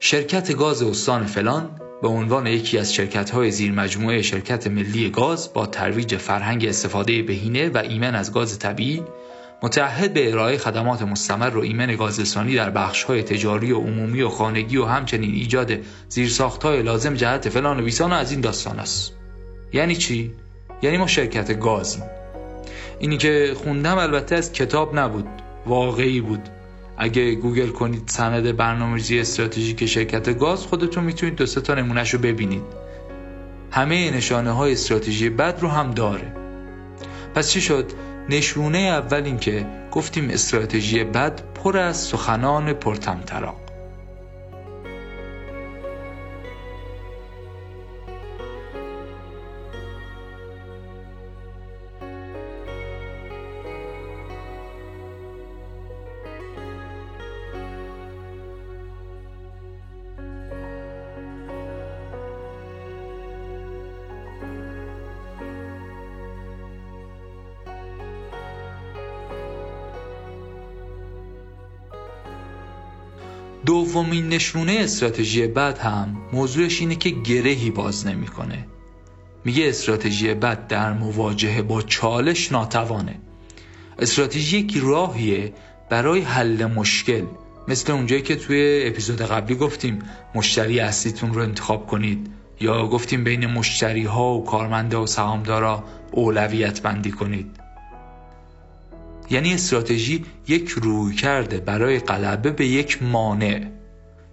شرکت 0.00 0.56
گاز 0.56 0.82
استان 0.82 1.26
فلان 1.26 1.80
به 2.02 2.08
عنوان 2.08 2.46
یکی 2.46 2.78
از 2.78 2.94
شرکت 2.94 3.30
های 3.30 3.50
زیر 3.50 3.72
مجموعه 3.72 4.22
شرکت 4.22 4.66
ملی 4.66 5.10
گاز 5.10 5.52
با 5.52 5.66
ترویج 5.66 6.16
فرهنگ 6.16 6.64
استفاده 6.64 7.22
بهینه 7.22 7.68
و 7.68 7.78
ایمن 7.78 8.14
از 8.14 8.32
گاز 8.32 8.58
طبیعی 8.58 9.02
متعهد 9.62 10.14
به 10.14 10.32
ارائه 10.32 10.58
خدمات 10.58 11.02
مستمر 11.02 11.56
و 11.56 11.60
ایمن 11.60 11.96
گازرسانی 11.96 12.54
در 12.54 12.70
بخش 12.70 13.02
های 13.02 13.22
تجاری 13.22 13.72
و 13.72 13.78
عمومی 13.78 14.22
و 14.22 14.28
خانگی 14.28 14.76
و 14.76 14.84
همچنین 14.84 15.34
ایجاد 15.34 15.72
زیرساخت 16.08 16.62
های 16.62 16.82
لازم 16.82 17.14
جهت 17.14 17.48
فلان 17.48 17.80
و 17.80 17.84
بیسان 17.84 18.12
و 18.12 18.14
از 18.14 18.30
این 18.30 18.40
داستان 18.40 18.78
است. 18.78 19.12
یعنی 19.72 19.96
چی؟ 19.96 20.32
یعنی 20.82 20.96
ما 20.96 21.06
شرکت 21.06 21.60
گازیم 21.60 22.02
اینی 22.98 23.16
که 23.16 23.52
خوندم 23.64 23.98
البته 23.98 24.36
از 24.36 24.52
کتاب 24.52 24.98
نبود 24.98 25.26
واقعی 25.66 26.20
بود. 26.20 26.48
اگه 26.98 27.34
گوگل 27.34 27.68
کنید 27.68 28.02
سند 28.06 28.56
برنامه‌ریزی 28.56 29.20
استراتژیک 29.20 29.86
شرکت 29.86 30.38
گاز 30.38 30.66
خودتون 30.66 31.04
می‌تونید 31.04 31.36
دو 31.36 31.46
تا 31.46 31.74
نمونهش 31.74 32.14
رو 32.14 32.20
ببینید. 32.20 32.62
همه 33.70 34.10
نشانه 34.10 34.50
های 34.50 34.72
استراتژی 34.72 35.30
بد 35.30 35.58
رو 35.60 35.68
هم 35.68 35.90
داره. 35.90 36.32
پس 37.34 37.50
چی 37.50 37.60
شد؟ 37.60 37.92
نشونه 38.28 38.78
اول 38.78 39.24
این 39.24 39.38
که 39.38 39.66
گفتیم 39.92 40.30
استراتژی 40.30 41.04
بد 41.04 41.42
پر 41.54 41.78
از 41.78 41.96
سخنان 41.96 42.72
پرتمطراق 42.72 43.65
دومین 73.96 74.28
نشونه 74.28 74.72
استراتژی 74.80 75.46
بد 75.46 75.78
هم 75.78 76.16
موضوعش 76.32 76.80
اینه 76.80 76.96
که 76.96 77.10
گرهی 77.10 77.70
باز 77.70 78.06
نمی‌کنه. 78.06 78.66
میگه 79.44 79.68
استراتژی 79.68 80.34
بد 80.34 80.66
در 80.66 80.92
مواجهه 80.92 81.62
با 81.62 81.82
چالش 81.82 82.52
ناتوانه. 82.52 83.20
استراتژی 83.98 84.58
یک 84.58 84.76
راهیه 84.82 85.52
برای 85.90 86.20
حل 86.20 86.66
مشکل 86.66 87.22
مثل 87.68 87.92
اونجایی 87.92 88.22
که 88.22 88.36
توی 88.36 88.82
اپیزود 88.86 89.22
قبلی 89.22 89.56
گفتیم 89.56 89.98
مشتری 90.34 90.80
اصلیتون 90.80 91.34
رو 91.34 91.42
انتخاب 91.42 91.86
کنید 91.86 92.30
یا 92.60 92.86
گفتیم 92.86 93.24
بین 93.24 93.46
مشتری 93.46 94.04
ها 94.04 94.34
و 94.34 94.44
کارمنده 94.44 94.96
و 94.96 95.06
سهامدارا 95.06 95.84
اولویت 96.12 96.82
بندی 96.82 97.10
کنید 97.10 97.50
یعنی 99.30 99.54
استراتژی 99.54 100.24
یک 100.48 100.68
روی 100.68 101.14
کرده 101.14 101.58
برای 101.58 101.98
غلبه 101.98 102.50
به 102.50 102.66
یک 102.66 103.02
مانع 103.02 103.75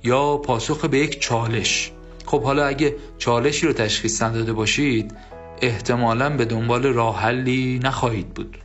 یا 0.04 0.38
پاسخ 0.38 0.86
به 0.86 0.98
یک 0.98 1.20
چالش. 1.20 1.92
خب 2.26 2.44
حالا 2.44 2.66
اگه 2.66 2.96
چالشی 3.18 3.68
رو 3.68 3.74
تشخیص 3.74 4.22
نداده 4.22 4.54
باشید 4.54 5.16
احتمالا 5.62 6.30
به 6.38 6.46
دنبال 6.46 6.84
راه 6.84 7.20
حلی 7.20 7.80
نخواهید 7.84 8.34
بود. 8.34 8.58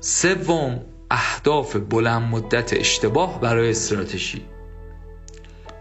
سوم 0.00 0.80
اهداف 1.10 1.76
بلند 1.76 2.22
مدت 2.22 2.72
اشتباه 2.72 3.40
برای 3.40 3.70
استراتژی. 3.70 4.42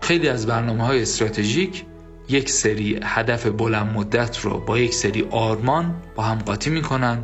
خیلی 0.02 0.30
از 0.30 0.48
برنامه 0.48 0.86
های 0.86 1.02
استراتژیک 1.02 1.86
یک 2.30 2.50
سری 2.50 3.00
هدف 3.04 3.48
بلند 3.48 3.98
مدت 3.98 4.40
رو 4.40 4.60
با 4.60 4.78
یک 4.80 4.94
سری 4.94 5.28
آرمان 5.32 5.96
با 6.16 6.24
هم 6.24 6.38
قاطی 6.38 6.70
می‌کنن. 6.70 7.24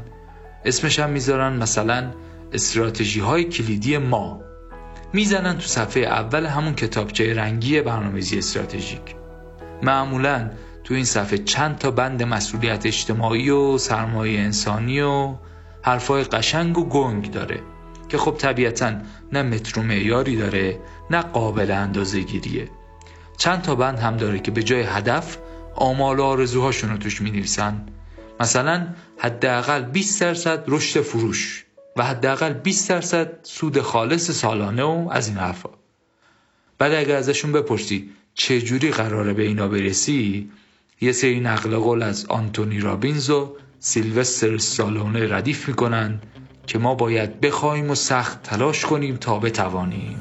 اسمش 0.65 0.99
هم 0.99 1.09
می‌ذارن 1.09 1.57
مثلا 1.57 2.11
استراتژی 2.53 3.19
های 3.19 3.43
کلیدی 3.43 3.97
ما. 3.97 4.39
می‌زنن 5.13 5.57
تو 5.57 5.67
صفحه 5.67 6.03
اول 6.03 6.45
همون 6.45 6.75
کتابچه 6.75 7.33
رنگی 7.33 7.81
برنامه‌ریزی 7.81 8.37
استراتژیک. 8.37 9.15
معمولا 9.83 10.51
تو 10.83 10.93
این 10.93 11.05
صفحه 11.05 11.37
چند 11.37 11.77
تا 11.77 11.91
بند 11.91 12.23
مسئولیت 12.23 12.85
اجتماعی 12.85 13.49
و 13.49 13.77
سرمایه 13.77 14.39
انسانی 14.39 15.01
و 15.01 15.35
حرفای 15.81 16.23
قشنگ 16.23 16.77
و 16.77 16.89
گنگ 16.89 17.31
داره 17.31 17.59
که 18.09 18.17
خب 18.17 18.35
طبیعتا 18.37 18.93
نه 19.31 19.43
متر 19.43 19.79
و 19.79 19.83
معیاری 19.83 20.35
داره 20.35 20.79
نه 21.09 21.21
قابل 21.21 21.71
اندازه 21.71 22.19
گیریه 22.19 22.69
چند 23.37 23.61
تا 23.61 23.75
بند 23.75 23.99
هم 23.99 24.17
داره 24.17 24.39
که 24.39 24.51
به 24.51 24.63
جای 24.63 24.81
هدف 24.81 25.37
آمال 25.75 26.19
و 26.19 26.23
آرزوهاشون 26.23 26.89
رو 26.89 26.97
توش 26.97 27.21
می 27.21 27.31
نویسن 27.31 27.85
مثلا 28.39 28.87
حداقل 29.17 29.81
20 29.81 30.21
درصد 30.21 30.63
رشد 30.67 31.01
فروش. 31.01 31.62
و 31.97 32.03
حداقل 32.03 32.53
20 32.53 32.89
درصد 32.89 33.39
سود 33.43 33.81
خالص 33.81 34.31
سالانه 34.31 34.83
و 34.83 35.09
از 35.11 35.27
این 35.27 35.37
حرفا. 35.37 35.69
بعد 36.77 36.93
اگر 36.93 37.15
ازشون 37.15 37.51
بپرسی 37.51 38.09
چجوری 38.33 38.91
قراره 38.91 39.33
به 39.33 39.43
اینا 39.43 39.67
برسی 39.67 40.51
یه 41.01 41.11
سری 41.11 41.39
نقل 41.39 41.75
قول 41.77 42.03
از 42.03 42.25
آنتونی 42.25 42.79
رابینز 42.79 43.29
و 43.29 43.55
سیلوستر 43.79 44.57
سالونه 44.57 45.35
ردیف 45.35 45.67
می‌کنن 45.67 46.21
که 46.67 46.79
ما 46.79 46.95
باید 46.95 47.41
بخوایم 47.41 47.89
و 47.89 47.95
سخت 47.95 48.43
تلاش 48.43 48.85
کنیم 48.85 49.15
تا 49.15 49.39
بتوانیم. 49.39 50.19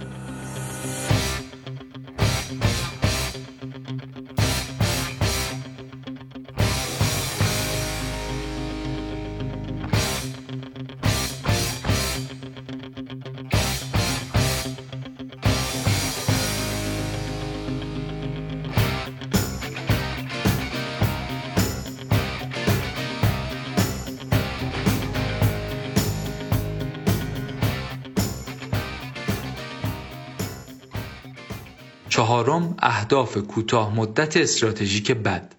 اهداف 33.12 33.37
کوتاه 33.37 33.95
مدت 33.95 34.37
استراتژیک 34.37 35.12
بد. 35.12 35.54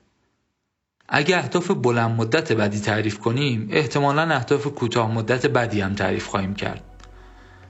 اگه 1.09 1.37
اهداف 1.37 1.71
بلند 1.71 2.19
مدت 2.21 2.51
بدی 2.51 2.79
تعریف 2.79 3.19
کنیم 3.19 3.67
احتمالا 3.71 4.21
اهداف 4.21 4.67
کوتاه 4.67 5.11
مدت 5.11 5.45
بدی 5.45 5.81
هم 5.81 5.95
تعریف 5.95 6.27
خواهیم 6.27 6.53
کرد. 6.53 6.83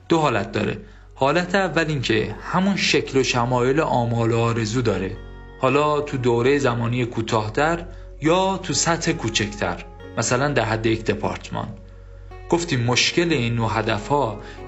دو 0.08 0.18
حالت 0.18 0.52
داره. 0.52 0.80
حالت 1.14 1.54
اول 1.54 1.84
اینکه 1.88 2.34
همون 2.42 2.76
شکل 2.76 3.18
و 3.18 3.22
شمایل 3.22 3.80
آمال 3.80 4.32
و 4.32 4.38
آرزو 4.38 4.82
داره. 4.82 5.16
حالا 5.60 6.00
تو 6.00 6.16
دوره 6.16 6.58
زمانی 6.58 7.06
کوتاهتر 7.06 7.86
یا 8.22 8.56
تو 8.56 8.72
سطح 8.72 9.12
کوچکتر 9.12 9.84
مثلا 10.18 10.48
در 10.48 10.64
حد 10.64 10.86
یک 10.86 11.04
دپارتمان. 11.04 11.68
گفتیم 12.50 12.80
مشکل 12.80 13.32
این 13.32 13.54
نوع 13.54 13.78
هدف 13.78 14.12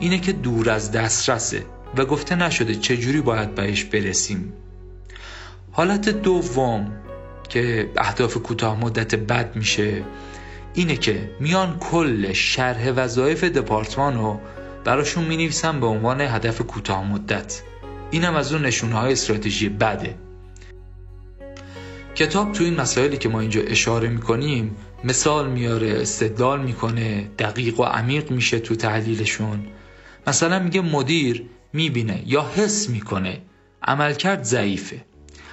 اینه 0.00 0.18
که 0.18 0.32
دور 0.32 0.70
از 0.70 0.92
دسترسه 0.92 1.66
و 1.96 2.04
گفته 2.04 2.34
نشده 2.34 2.74
چجوری 2.74 3.20
باید 3.20 3.54
بهش 3.54 3.84
برسیم. 3.84 4.52
حالت 5.76 6.08
دوم 6.08 6.92
که 7.48 7.90
اهداف 7.96 8.36
کوتاه 8.36 8.80
مدت 8.80 9.14
بد 9.14 9.56
میشه 9.56 10.04
اینه 10.74 10.96
که 10.96 11.30
میان 11.40 11.78
کل 11.78 12.32
شرح 12.32 12.90
وظایف 12.90 13.44
دپارتمان 13.44 14.18
رو 14.18 14.40
براشون 14.84 15.24
می‌نویسن 15.24 15.80
به 15.80 15.86
عنوان 15.86 16.20
هدف 16.20 16.60
کوتاه 16.60 17.12
مدت. 17.12 17.62
اینم 18.10 18.34
از 18.34 18.52
اون 18.52 18.64
نشونه 18.64 18.94
های 18.94 19.12
استراتژی 19.12 19.68
بده. 19.68 20.14
کتاب 22.14 22.52
تو 22.52 22.64
این 22.64 22.80
مسائلی 22.80 23.16
که 23.16 23.28
ما 23.28 23.40
اینجا 23.40 23.60
اشاره 23.60 24.08
می‌کنیم 24.08 24.76
مثال 25.04 25.50
میاره 25.50 26.00
استدلال 26.00 26.60
می‌کنه 26.60 27.30
دقیق 27.38 27.80
و 27.80 27.82
عمیق 27.82 28.30
میشه 28.30 28.58
تو 28.58 28.74
تحلیلشون. 28.74 29.66
مثلا 30.26 30.58
میگه 30.58 30.80
مدیر 30.80 31.46
می‌بینه 31.72 32.22
یا 32.26 32.50
حس 32.56 32.90
می‌کنه 32.90 33.40
عملکرد 33.82 34.42
ضعیفه. 34.42 35.04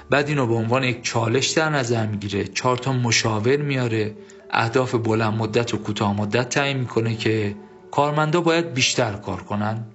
بعد 0.09 0.27
اینو 0.27 0.47
به 0.47 0.53
عنوان 0.53 0.83
یک 0.83 1.01
چالش 1.03 1.47
در 1.49 1.69
نظر 1.69 2.05
می‌گیره. 2.05 2.43
چهار 2.43 2.77
تا 2.77 2.93
مشاور 2.93 3.57
میاره. 3.57 4.15
اهداف 4.51 4.95
بلند 4.95 5.33
مدت 5.33 5.73
و 5.73 5.77
کوتاه 5.77 6.17
مدت 6.17 6.49
تعیین 6.49 6.77
می‌کنه 6.77 7.15
که 7.15 7.55
کارمندا 7.91 8.41
باید 8.41 8.73
بیشتر 8.73 9.13
کار 9.13 9.43
کنن. 9.43 9.85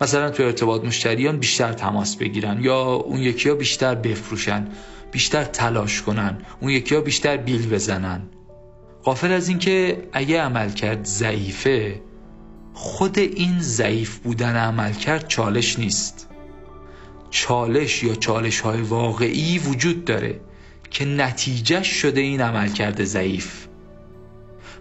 مثلا 0.00 0.30
تو 0.30 0.42
ارتباط 0.42 0.84
مشتریان 0.84 1.38
بیشتر 1.38 1.72
تماس 1.72 2.16
بگیرن 2.16 2.62
یا 2.62 2.82
اون 2.82 3.20
یکی 3.20 3.48
ها 3.48 3.54
بیشتر 3.54 3.94
بفروشن 3.94 4.68
بیشتر 5.12 5.44
تلاش 5.44 6.02
کنن 6.02 6.38
اون 6.60 6.70
یکی 6.70 6.94
ها 6.94 7.00
بیشتر 7.00 7.36
بیل 7.36 7.68
بزنن. 7.68 8.22
قافل 9.02 9.32
از 9.32 9.48
اینکه 9.48 10.08
اگه 10.12 10.40
عملکرد 10.40 11.04
ضعیفه 11.04 12.00
خود 12.74 13.18
این 13.18 13.60
ضعیف 13.60 14.18
بودن 14.18 14.56
عمل 14.56 14.92
کرد 14.92 15.28
چالش 15.28 15.78
نیست. 15.78 16.29
چالش 17.30 18.02
یا 18.02 18.14
چالش 18.14 18.60
های 18.60 18.80
واقعی 18.80 19.58
وجود 19.58 20.04
داره 20.04 20.40
که 20.90 21.04
نتیجه 21.04 21.82
شده 21.82 22.20
این 22.20 22.40
عمل 22.40 22.68
کرده 22.68 23.04
ضعیف. 23.04 23.66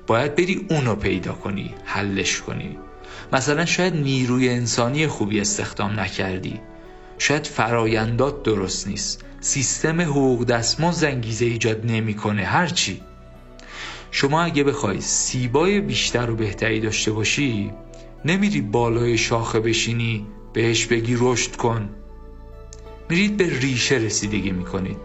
باید 0.08 0.36
بری 0.36 0.66
اونو 0.70 0.96
پیدا 0.96 1.34
کنی 1.34 1.76
حلش 1.86 2.42
کنی. 2.42 2.78
مثلا 3.34 3.66
شاید 3.66 3.96
نیروی 3.96 4.50
انسانی 4.50 5.08
خوبی 5.08 5.42
استخدام 5.42 6.00
نکردی. 6.00 6.60
شاید 7.18 7.48
فرایندات 7.48 8.44
درست 8.44 8.88
نیست. 8.88 9.26
سیستم 9.40 10.02
حقوق 10.02 10.46
دستمزد 10.46 11.02
زنگیزه 11.02 11.46
ایجاد 11.46 11.86
نمی‌کنه 11.86 12.44
هرچی. 12.44 13.02
شما 14.12 14.42
اگه 14.42 14.64
بخوای 14.64 15.02
سیبای 15.02 15.82
بیشتر 15.82 16.30
و 16.30 16.36
بهتری 16.36 16.80
داشته 16.80 17.12
باشی 17.12 17.72
نمیری 18.26 18.62
بالای 18.62 19.18
شاخه 19.18 19.60
بشینی 19.60 20.28
بهش 20.54 20.86
بگی 20.86 21.18
رشد 21.20 21.56
کن. 21.56 21.90
میرید 23.10 23.38
به 23.38 23.60
ریشه 23.60 23.96
رسیدگی 23.96 24.52
می‌کنید. 24.52 24.98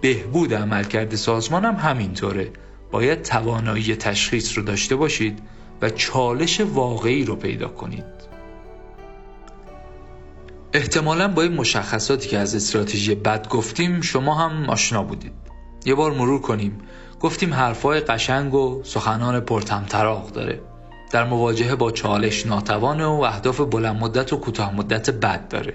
بهبود 0.00 0.54
عملکرد 0.54 1.14
سازمان 1.14 1.64
هم 1.64 1.74
همینطوره. 1.74 2.50
باید 2.90 3.22
توانایی 3.22 3.96
تشخیص 3.96 4.58
رو 4.58 4.64
داشته 4.64 4.96
باشید 4.96 5.38
و 5.82 5.90
چالش 5.90 6.60
واقعی 6.60 7.24
رو 7.24 7.36
پیدا 7.36 7.68
کنید. 7.68 8.04
احتمالا 10.72 11.28
با 11.28 11.42
این 11.42 11.52
مشخصاتی 11.52 12.28
که 12.28 12.38
از 12.38 12.54
استراتژی 12.54 13.14
بد 13.14 13.48
گفتیم 13.48 14.00
شما 14.00 14.34
هم 14.34 14.70
آشنا 14.70 15.02
بودید. 15.02 15.32
یه 15.84 15.94
بار 15.94 16.12
مرور 16.12 16.40
کنیم. 16.40 16.78
گفتیم 17.20 17.54
حرفای 17.54 18.00
قشنگ 18.00 18.54
و 18.54 18.80
سخنان 18.84 19.40
پرتمطراق 19.40 20.30
داره. 20.30 20.60
در 21.12 21.24
مواجهه 21.24 21.74
با 21.74 21.90
چالش 21.90 22.46
ناتوانه 22.46 23.06
و 23.06 23.20
اهداف 23.20 23.60
بلند 23.60 23.96
مدت 23.96 24.32
و 24.32 24.36
کوتاه 24.36 24.76
مدت 24.76 25.10
بد 25.10 25.48
داره. 25.48 25.74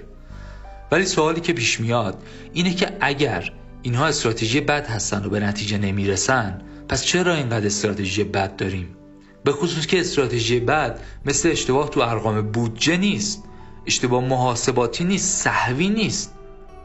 ولی 0.90 1.04
سوالی 1.04 1.40
که 1.40 1.52
پیش 1.52 1.80
میاد 1.80 2.22
اینه 2.52 2.74
که 2.74 2.96
اگر 3.00 3.52
اینها 3.82 4.06
استراتژی 4.06 4.60
بد 4.60 4.86
هستن 4.86 5.24
و 5.24 5.28
به 5.28 5.40
نتیجه 5.40 5.78
نمی‌رسن 5.78 6.62
پس 6.88 7.04
چرا 7.04 7.34
اینقدر 7.34 7.66
استراتژی 7.66 8.24
بد 8.24 8.56
داریم؟ 8.56 8.96
به 9.44 9.52
خصوص 9.52 9.86
که 9.86 10.00
استراتژی 10.00 10.60
بد 10.60 11.00
مثل 11.24 11.48
اشتباه 11.48 11.90
تو 11.90 12.00
ارقام 12.00 12.52
بودجه 12.52 12.96
نیست 12.96 13.44
اشتباه 13.86 14.24
محاسباتی 14.24 15.04
نیست 15.04 15.44
صحوی 15.44 15.88
نیست. 15.88 16.34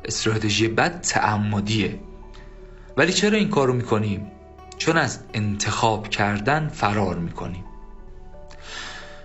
استراتژی 0.06 0.68
بد 0.68 1.02
تعمدیه. 1.02 2.00
ولی 2.98 3.13
چرا 3.13 3.38
این 3.38 3.50
کارو 3.50 3.74
می‌کنیم؟ 3.74 4.32
چون 4.78 4.98
از 4.98 5.20
انتخاب 5.34 6.10
کردن 6.10 6.68
فرار 6.68 7.20
می‌کنیم. 7.20 7.63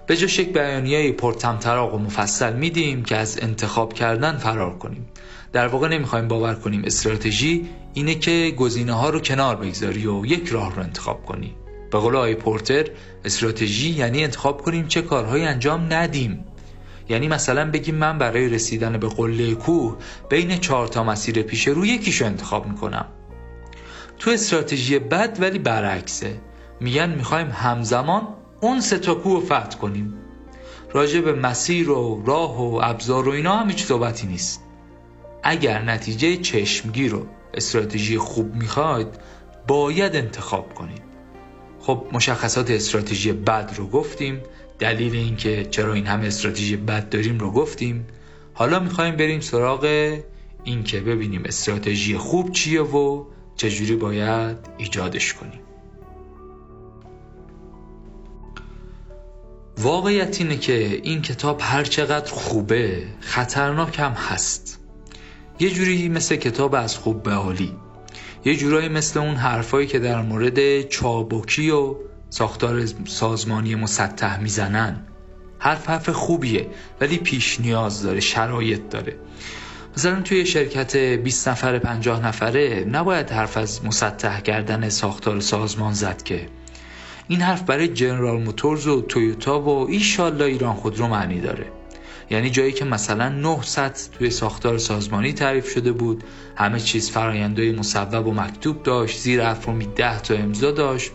به 0.09 0.17
جاش 0.17 0.39
یک 0.39 0.53
بیانیه 0.53 1.13
پرتمطراق 1.13 1.95
و 1.95 1.99
مفصل 1.99 2.53
میدیم 2.53 3.03
که 3.03 3.17
از 3.17 3.39
انتخاب 3.43 3.93
کردن 3.93 4.37
فرار 4.37 4.79
کنیم. 4.79 5.07
در 5.53 5.67
واقع 5.67 5.89
نمی‌خوایم 5.89 6.29
باور 6.29 6.55
کنیم. 6.55 6.83
استراتژی 6.85 7.69
اینه 7.95 8.15
که 8.15 8.55
گزینه 8.57 8.93
ها 8.93 9.11
رو 9.11 9.21
کنار 9.21 9.57
بگذاری 9.57 10.07
و 10.07 10.27
یک 10.27 10.49
راه 10.49 10.75
رو 10.75 10.83
انتخاب 10.83 11.25
کنی. 11.25 11.55
به 11.91 11.99
قول 11.99 12.17
آقای 12.17 12.35
پورتر 12.35 12.85
استراتژی 13.25 13.91
یعنی 13.91 14.25
انتخاب 14.25 14.63
کنیم 14.63 14.87
چه 14.87 15.03
کارهایی 15.03 15.45
انجام 15.45 15.93
ندیم. 15.93 16.45
یعنی 17.09 17.29
مثلا 17.29 17.71
بگیم 17.71 17.95
من 17.95 18.19
برای 18.19 18.49
رسیدن 18.49 18.99
به 18.99 19.09
قله 19.09 19.55
کوه 19.55 19.97
بین 20.31 20.59
چهار 20.59 20.89
تا 20.89 21.05
مسیر 21.05 21.43
پیش 21.43 21.69
رو 21.69 21.87
یکیشو 21.87 22.25
انتخاب 22.25 22.67
می‌کنم. 22.67 23.07
تو 24.19 24.31
استراتژی 24.31 24.99
بد 24.99 25.37
ولی 25.41 25.59
برعکسه. 25.59 26.41
میگن 26.81 27.11
می‌خوایم 27.11 27.51
همزمان 27.51 28.29
اون 28.61 28.81
سه 28.81 28.99
تا 28.99 29.15
کوه 29.15 29.45
فتح 29.45 29.79
کنیم. 29.79 30.15
راجع 30.93 31.21
به 31.21 31.33
مسیر 31.33 31.91
و 31.91 32.23
راه 32.27 32.61
و 32.61 32.81
ابزار 32.83 33.29
و 33.29 33.33
اینا 33.33 33.57
هم 33.57 33.69
هیچ 33.69 33.85
صحبتی 33.85 34.27
نیست. 34.27 34.63
اگر 35.43 35.83
نتیجه 35.83 36.37
چشمگیر 36.37 37.15
و 37.15 37.27
استراتژی 37.55 38.19
خوب 38.19 38.55
می‌خواید 38.55 39.09
باید 39.69 40.17
انتخاب 40.17 40.75
کنید. 40.75 41.03
خب 41.81 42.05
مشخصات 42.13 42.71
استراتژی 42.71 43.33
بد 43.33 43.75
رو 43.77 43.87
گفتیم. 43.87 44.41
دلیل 44.79 45.15
اینکه 45.15 45.65
چرا 45.65 45.93
این 45.93 46.07
همه 46.07 46.27
استراتژی 46.27 46.77
بد 46.77 47.09
داریم 47.09 47.39
رو 47.39 47.51
گفتیم. 47.51 48.07
حالا 48.55 48.81
می‌خوایم 48.81 49.17
بریم 49.17 49.41
سراغ 49.41 50.15
اینکه 50.65 51.01
ببینیم 51.01 51.43
استراتژی 51.45 52.17
خوب 52.17 52.53
چیه 52.53 52.83
و 52.83 53.25
چجوری 53.57 53.97
باید 53.97 54.57
ایجادش 54.79 55.35
کنیم. 55.35 55.61
واقعیت 59.79 60.41
اینه 60.41 60.57
که 60.57 61.01
این 61.03 61.23
کتاب 61.23 61.61
هر 61.63 61.85
چقدر 61.85 62.33
خوبه 62.33 63.03
خطرناک 63.21 63.99
هم 63.99 64.13
هست. 64.13 64.79
یه 65.61 65.71
جوری 65.71 66.09
مثل 66.09 66.37
کتاب 66.37 66.75
از 66.75 66.97
خوب 66.97 67.23
به 67.23 67.31
عالی. 67.33 67.73
یه 68.45 68.57
جورایی 68.57 68.89
مثل 68.89 69.21
اون 69.21 69.35
حرفایی 69.35 69.87
که 69.87 69.99
در 69.99 70.23
مورد 70.23 70.89
چابکی 70.89 71.71
و 71.71 71.95
ساختار 72.31 72.87
سازمانی 73.07 73.75
مسطح 73.75 74.41
می‌زنن. 74.41 75.07
حرف 75.59 75.89
حرف 75.89 76.09
خوبیه 76.09 76.67
ولی 77.01 77.19
پیش 77.19 77.61
نیاز 77.61 78.03
داره 78.03 78.21
شرایط 78.21 78.81
داره. 78.91 79.17
مثلا 79.97 80.21
توی 80.21 80.47
شرکت 80.47 80.97
20 80.97 81.49
نفره 81.49 81.79
50 81.79 82.27
نفره 82.27 82.85
نباید 82.85 83.31
حرف 83.31 83.57
از 83.57 83.85
مسطح 83.85 84.41
کردن 84.41 84.89
ساختار 84.89 85.41
سازمان 85.41 85.93
زد 85.93 86.23
که 86.23 86.49
این 87.29 87.41
حرف 87.41 87.63
برای 87.63 87.89
جنرال 87.89 88.43
موتورز 88.43 88.87
و 88.87 89.03
تویوتا 89.03 89.61
و 89.61 89.91
ایشالله 89.91 90.45
ایران 90.45 90.75
خودرو 90.75 91.09
معنی 91.09 91.41
داره. 91.41 91.67
یعنی 92.31 92.51
جایی 92.51 92.73
که 92.73 92.85
مثلا 92.85 93.29
900 93.29 93.97
توی 94.19 94.31
ساختار 94.31 94.79
سازمانی 94.79 95.33
تعریف 95.33 95.71
شده 95.71 95.93
بود 95.93 96.25
همه 96.57 96.81
چیز 96.81 97.11
فرایندهای 97.11 97.73
مصوب 97.73 98.27
و 98.27 98.33
مکتوب 98.33 98.83
داشت 98.83 99.19
زیر 99.19 99.43
افرومی 99.43 99.87
10 99.87 100.21
تا 100.21 100.35
امضا 100.35 100.71
داشت. 100.71 101.11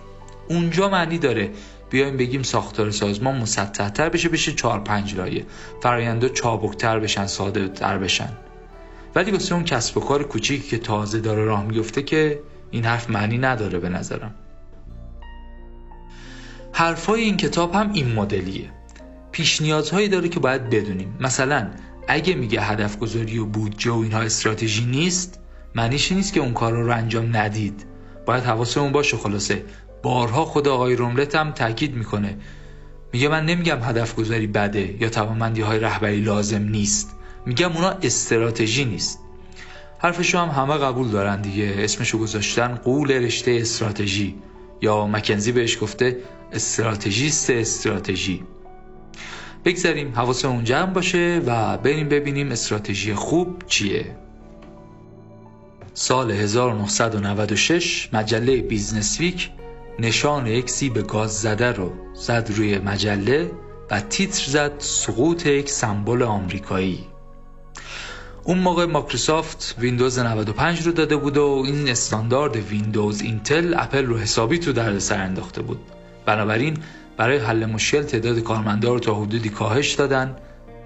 اونجا 0.49 0.89
معنی 0.89 1.17
داره. 1.17 1.52
بیایم 1.89 2.17
بگیم 2.17 2.43
ساختار 2.43 2.91
سازمان 2.91 3.38
مسطح 3.38 3.89
تر 3.89 4.10
بشه 4.10 4.30
بشه 4.30 4.52
4 4.52 4.80
5 4.80 5.15
لایه. 5.15 5.45
فرآیندها 5.82 6.30
چابکتر 6.30 6.99
بشن 6.99 7.28
ساده 7.28 7.67
تر 7.67 7.97
بشن. 7.97 8.30
ولی 9.15 9.32
واسه 9.32 9.56
اون 9.56 9.63
کسب 9.63 9.97
و 9.97 9.99
کار 9.99 10.23
کوچیکی 10.23 10.69
که 10.69 10.78
تازه 10.78 11.19
داره 11.19 11.43
راه 11.43 11.65
میفته 11.65 12.02
که 12.02 12.39
این 12.71 12.86
حرف 12.86 13.10
معنی 13.10 13.38
نداره 13.38 13.80
به 13.80 13.89
نظرم. 13.89 14.36
حرفای 16.75 17.21
این 17.21 17.38
کتاب 17.38 17.73
هم 17.73 17.93
این 17.93 18.13
مدلیه. 18.13 18.69
پیش 19.31 19.62
نیازهایی 19.62 20.07
داره 20.07 20.29
که 20.29 20.39
باید 20.39 20.69
بدونیم. 20.69 21.17
مثلا 21.19 21.67
اگه 22.07 22.33
میگه 22.33 22.62
هدف 22.62 22.97
گذاری 22.97 23.39
و 23.39 23.45
بودجه 23.45 23.91
و 23.91 23.99
اینها 23.99 24.21
استراتژی 24.21 24.86
نیست 24.86 25.39
معنیش 25.75 26.12
نیست 26.12 26.33
که 26.33 26.39
اون 26.39 26.53
کار 26.53 26.73
رو 26.73 26.91
انجام 26.91 27.38
ندید. 27.38 27.86
باید 28.25 28.43
حواسمون 28.43 28.91
باشه 28.91 29.17
خلاصه. 29.17 29.63
بارها 30.03 30.45
خود 30.45 30.67
آقای 30.67 30.95
روملت 30.95 31.36
هم 31.36 31.51
تاکید 31.51 31.95
می‌کنه. 31.95 32.38
میگه 33.13 33.27
من 33.27 33.45
نمیگم 33.45 33.83
هدف 33.83 34.15
گذاری 34.15 34.47
بده 34.47 34.95
یا 34.99 35.09
توانمندی 35.09 35.62
های 35.62 35.79
رهبری 35.79 36.21
لازم 36.21 36.63
نیست. 36.63 37.15
میگم 37.45 37.71
اونا 37.71 37.89
استراتژی 37.89 38.86
نیست. 38.86 39.19
حرفشو 39.99 40.38
هم 40.38 40.49
همه 40.63 40.77
قبول 40.77 41.07
دارن 41.07 41.41
دیگه. 41.41 41.75
اسمشو 41.77 42.17
گذاشتن 42.17 42.75
قول 42.75 43.12
رشته 43.12 43.57
استراتژی. 43.62 44.36
یا 44.81 45.07
مکنزی 45.07 45.51
بهش 45.51 45.77
گفته 45.81 46.17
استراتژیست 46.54 47.50
استراتژی. 47.50 48.44
بگذاریم 49.66 50.13
حواسمون 50.16 50.63
جمع 50.63 50.94
باشه 50.94 51.42
و 51.46 51.78
بریم 51.78 52.10
ببینیم 52.10 52.52
استراتژی 52.52 53.13
خوب 53.13 53.63
چیه. 53.68 54.16
سال 55.94 56.32
1996 56.32 58.10
مجله 58.13 58.58
بیزنس 58.62 59.20
ویک 59.20 59.50
نشان 60.00 60.48
یک 60.48 60.70
سیب 60.70 61.08
گاز 61.08 61.42
زده 61.42 61.72
رو 61.72 61.92
زد 62.13 62.52
روی 62.56 62.78
مجله 62.78 63.52
و 63.92 64.02
تیتر 64.02 64.52
زد 64.52 64.72
سقوط 64.78 65.46
یک 65.46 65.70
سمبل 65.70 66.24
آمریکایی. 66.24 67.06
اون 68.44 68.60
موقع 68.60 68.86
مایکروسافت 68.86 69.76
ویندوز 69.80 70.20
95 70.20 70.82
رو 70.86 70.92
داده 70.92 71.16
بود 71.16 71.38
و 71.38 71.63
این 71.66 71.89
استاندارد 71.89 72.56
ویندوز 72.56 73.22
اینتل 73.22 73.74
اپل 73.78 74.06
رو 74.06 74.18
حسابی 74.18 74.60
تو 74.60 74.74
درد 74.74 75.00
سر 75.00 75.22
انداخته 75.22 75.62
بود. 75.62 75.80
بنابراین 76.25 76.77
برای 77.17 77.38
حل 77.38 77.65
مشکل 77.65 78.03
تعداد 78.03 78.39
کارمندا 78.39 78.93
رو 78.93 78.99
تا 78.99 79.15
حدودی 79.15 79.49
کاهش 79.49 79.93
دادن 79.93 80.36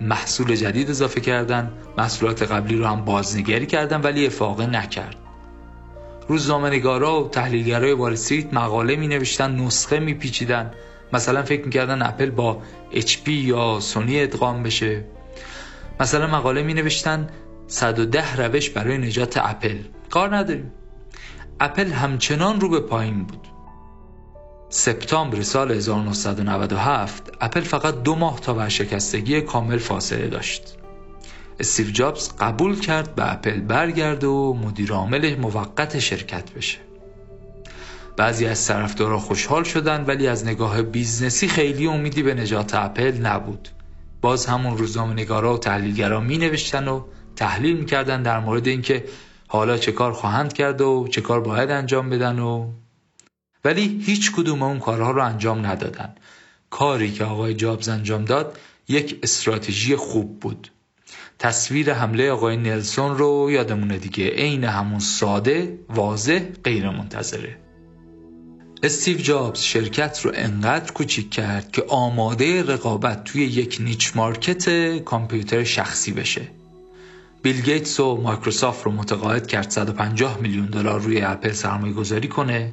محصول 0.01 0.55
جدید 0.55 0.89
اضافه 0.89 1.21
کردن 1.21 1.71
محصولات 1.97 2.43
قبلی 2.43 2.77
رو 2.77 2.85
هم 2.85 3.05
بازنگری 3.05 3.65
کردن 3.65 4.01
ولی 4.01 4.27
افاقه 4.27 4.67
نکرد. 4.67 5.15
روزنامه‌نگارا 6.27 7.23
و 7.23 7.29
تحلیلگرای 7.29 7.93
وال 7.93 8.13
استریت 8.13 8.53
مقاله 8.53 8.95
می 8.95 9.07
نوشتن 9.07 9.55
نسخه 9.55 9.99
می 9.99 10.13
پیچیدن 10.13 10.71
مثلا 11.13 11.43
فکر 11.43 11.65
می‌کردن 11.65 12.01
اپل 12.01 12.29
با 12.29 12.61
HP 12.91 13.27
یا 13.27 13.79
سونی 13.79 14.21
ادغام 14.21 14.63
بشه. 14.63 15.05
مثلا 15.99 16.27
مقاله 16.27 16.63
می 16.63 16.73
نوشتن 16.73 17.27
110 17.67 18.35
روش 18.35 18.69
برای 18.69 18.97
نجات 18.97 19.37
اپل. 19.37 19.77
کار 20.09 20.35
نداریم. 20.35 20.71
اپل 21.59 21.91
همچنان 21.91 22.61
رو 22.61 22.69
به 22.69 22.79
پایین 22.79 23.23
بود. 23.23 23.47
سپتامبر 24.69 25.41
سال 25.41 25.71
1997 25.71 27.31
اپل 27.41 27.61
فقط 27.61 28.03
دو 28.03 28.15
ماه 28.15 28.39
تا 28.39 28.55
ورشکستگی 28.55 29.41
کامل 29.41 29.77
فاصله 29.77 30.27
داشت. 30.27 30.77
استیو 31.59 31.91
جابز 31.91 32.29
قبول 32.39 32.79
کرد 32.79 33.15
به 33.15 33.31
اپل 33.33 33.59
برگرده 33.59 34.27
و 34.27 34.53
مدیر 34.53 34.91
عامل 34.91 35.35
موقت 35.35 35.99
شرکت 35.99 36.51
بشه. 36.51 36.77
بعضی 38.17 38.45
از 38.45 38.67
طرفدارا 38.67 39.19
خوشحال 39.19 39.63
شدن 39.63 40.05
ولی 40.05 40.27
از 40.27 40.45
نگاه 40.45 40.81
بیزنسی 40.81 41.47
خیلی 41.47 41.87
امیدی 41.87 42.23
به 42.23 42.33
نجات 42.33 42.75
اپل 42.75 43.17
نبود. 43.17 43.69
باز 44.21 44.45
همون 44.45 44.77
روزنامه 44.77 45.13
نگارا 45.13 45.53
و 45.53 45.57
تحلیلگرا 45.57 46.19
می 46.19 46.37
نوشتن 46.37 46.87
و 46.87 47.01
تحلیل 47.35 47.77
می‌کردن 47.77 48.23
در 48.23 48.39
مورد 48.39 48.67
اینکه 48.67 49.05
حالا 49.47 49.77
چه 49.77 49.91
کار 49.91 50.11
خواهند 50.11 50.53
کرد 50.53 50.81
و 50.81 51.07
چه 51.11 51.21
کار 51.21 51.41
باید 51.41 51.71
انجام 51.71 52.09
بدن 52.09 52.39
و 52.39 52.71
ولی 53.67 54.01
هیچ 54.05 54.31
کدوم 54.31 54.63
اون 54.63 54.79
کارها 54.79 55.11
رو 55.11 55.23
انجام 55.23 55.65
ندادن. 55.65 56.15
کاری 56.69 57.11
که 57.11 57.23
آقای 57.23 57.53
جابز 57.53 57.89
انجام 57.89 58.25
داد 58.25 58.59
یک 58.87 59.19
استراتژی 59.23 59.95
خوب 59.95 60.39
بود. 60.39 60.71
تصویر 61.39 61.93
حمله 61.93 62.31
آقای 62.31 62.57
نلسون 62.57 63.17
رو 63.17 63.51
یادمونه 63.51 63.97
دیگه. 63.97 64.29
عین 64.29 64.63
همون 64.63 64.99
ساده 64.99 65.79
واضح 65.89 66.39
غیر 66.63 66.89
منتظره 66.89 67.57
استیو 68.83 69.17
جابز 69.17 69.59
شرکت 69.59 70.19
رو 70.23 70.31
انقدر 70.33 70.91
کوچیک 70.91 71.29
کرد 71.29 71.71
که 71.71 71.83
آماده 71.87 72.63
رقابت 72.63 73.23
توی 73.23 73.43
یک 73.43 73.77
niche 73.79 74.11
market 74.15 74.69
کامپیوتر 75.03 75.63
شخصی 75.63 76.11
بشه. 76.11 76.47
بیل 77.41 77.61
گیتس 77.61 77.99
و 77.99 78.15
مایکروسافت 78.15 78.85
رو 78.85 78.91
متقاعد 78.91 79.47
کرد. 79.47 79.69
150 79.69 80.37
میلیون 80.41 80.65
دلار 80.65 81.01
روی 81.01 81.21
اپل 81.21 81.51
سرمایه 81.51 81.93
گذاری 81.93 82.27
کنه. 82.27 82.71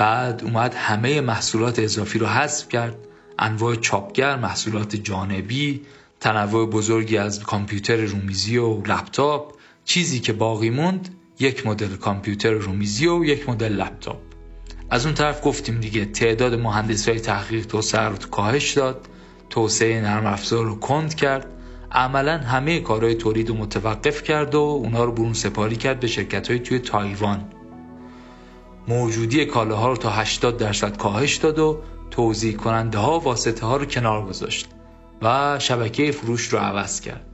بعد 0.00 0.44
اومد 0.44 0.74
همه 0.74 1.20
محصولات 1.20 1.78
اضافی 1.78 2.18
رو 2.18 2.26
حذف 2.26 2.68
کرد. 2.68 2.96
انواع 3.38 3.74
چاپگر 3.74 4.36
محصولات 4.36 4.96
جانبی 4.96 5.80
تنوع 6.20 6.70
بزرگی 6.70 7.16
از 7.16 7.42
کامپیوتر 7.42 7.96
رومیزی 7.96 8.56
و 8.56 8.82
لپتاپ. 8.82 9.52
چیزی 9.84 10.20
که 10.20 10.32
باقی 10.32 10.70
موند 10.70 11.08
یک 11.38 11.66
مدل 11.66 11.96
کامپیوتر 11.96 12.50
رومیزی 12.50 13.06
و 13.06 13.24
یک 13.24 13.48
مدل 13.48 13.72
لپتاپ. 13.72 14.18
از 14.90 15.06
اون 15.06 15.14
طرف 15.14 15.46
گفتیم 15.46 15.80
دیگه 15.80 16.04
تعداد 16.04 16.54
مهندس 16.54 17.08
های 17.08 17.20
تحقیق 17.20 17.66
توسعه 17.66 18.04
رو 18.04 18.16
کاهش 18.16 18.72
داد. 18.72 19.08
توسعه 19.50 20.00
نرم 20.00 20.26
افزار 20.26 20.64
رو 20.64 20.74
کند 20.78 21.14
کرد. 21.14 21.46
عملا 21.92 22.38
همه 22.38 22.80
کارهای 22.80 23.14
تولید 23.14 23.48
رو 23.48 23.54
متوقف 23.54 24.22
کرد 24.22 24.54
و 24.54 24.58
اونا 24.58 25.04
رو 25.04 25.12
برون 25.12 25.32
سپاری 25.32 25.76
کرد 25.76 26.00
به 26.00 26.06
شرکت 26.06 26.50
های 26.50 26.58
توی 26.58 26.78
تایوان. 26.78 27.59
موجودی 28.88 29.44
کالاها 29.44 29.88
رو 29.88 29.96
تا 29.96 30.10
80 30.10 30.56
درصد 30.56 30.96
کاهش 30.96 31.36
داد 31.36 31.58
و 31.58 31.78
توضیح 32.10 32.56
کننده 32.56 32.98
ها 32.98 33.18
واسطه 33.18 33.66
ها 33.66 33.76
رو 33.76 33.84
کنار 33.84 34.26
گذاشت 34.26 34.68
و 35.22 35.58
شبکه 35.58 36.12
فروش 36.12 36.48
رو 36.48 36.58
عوض 36.58 37.00
کرد. 37.00 37.26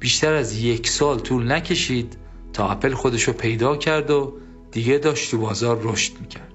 بیشتر 0.00 0.34
از 0.34 0.58
یک 0.58 0.88
سال 0.88 1.18
طول 1.18 1.52
نکشید 1.52 2.16
تا 2.52 2.68
اپل 2.68 2.94
خودش 2.94 3.22
رو 3.22 3.32
پیدا 3.32 3.76
کرد 3.76 4.10
و 4.10 4.32
دیگه 4.72 4.98
داشت 4.98 5.30
تو 5.30 5.38
بازار 5.38 5.80
رشد 5.82 6.12
می‌کرد. 6.20 6.52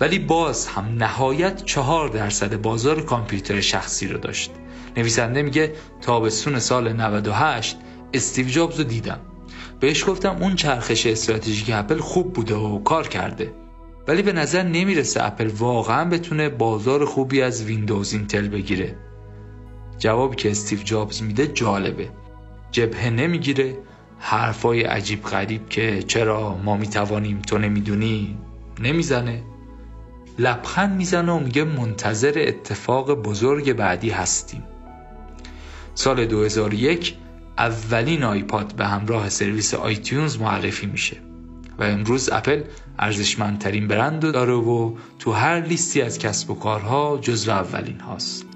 ولی 0.00 0.18
باز 0.18 0.66
هم 0.66 0.84
نهایت 0.84 1.64
چهار 1.64 2.08
درصد 2.08 2.62
بازار 2.62 3.02
کامپیوتر 3.02 3.60
شخصی 3.60 4.08
رو 4.08 4.18
داشت. 4.18 4.50
نویسنده 4.96 5.42
میگه 5.42 5.74
تابستون 6.00 6.58
سال 6.58 6.92
98 6.92 7.76
استیو 8.14 8.48
جابز 8.48 8.78
رو 8.78 8.84
دیدم. 8.84 9.20
بهش 9.80 10.08
گفتم 10.08 10.36
اون 10.40 10.54
چرخش 10.54 11.06
استراتژیک 11.06 11.70
اپل 11.74 11.98
خوب 11.98 12.32
بوده 12.32 12.54
و 12.54 12.82
کار 12.82 13.08
کرده. 13.08 13.52
ولی 14.08 14.22
به 14.22 14.32
نظر 14.32 14.62
نمی‌رسه 14.62 15.24
اپل 15.24 15.50
واقعا 15.58 16.04
بتونه 16.10 16.48
بازار 16.48 17.04
خوبی 17.04 17.42
از 17.42 17.64
ویندوز 17.64 18.12
اینتل 18.12 18.48
بگیره. 18.48 18.96
جوابی 19.98 20.36
که 20.36 20.50
استیو 20.50 20.78
جابز 20.78 21.22
میده 21.22 21.46
جالبه. 21.46 22.08
جبهه 22.70 23.10
نمی‌گیره. 23.10 23.78
حرفای 24.18 24.82
عجیب 24.82 25.22
غریب 25.22 25.68
که 25.68 26.02
چرا 26.02 26.56
ما 26.56 26.76
می‌توانیم 26.76 27.42
تو 27.42 27.58
نمی‌دونی 27.58 28.38
نمی‌زنه. 28.80 29.42
لبخند 30.38 30.96
می‌زنه 30.96 31.32
و 31.32 31.38
میگه 31.38 31.64
منتظر 31.64 32.44
اتفاق 32.48 33.14
بزرگ 33.14 33.72
بعدی 33.72 34.10
هستیم. 34.10 34.64
سال 35.94 36.26
2001 36.26 37.14
اولین 37.58 38.22
آیپاد 38.22 38.74
به 38.74 38.86
همراه 38.86 39.28
سرویس 39.28 39.74
آیتیونز 39.74 40.38
معرفی 40.38 40.86
میشه 40.86 41.16
و 41.78 41.82
امروز 41.82 42.30
اپل 42.32 42.62
ارزشمندترین 42.98 43.88
برند 43.88 44.32
داره 44.32 44.52
و 44.52 44.96
تو 45.18 45.32
هر 45.32 45.60
لیستی 45.60 46.02
از 46.02 46.18
کسب 46.18 46.50
و 46.50 46.54
کارها 46.54 47.18
جزو 47.22 47.50
اولین 47.50 48.00
هاست. 48.00 48.55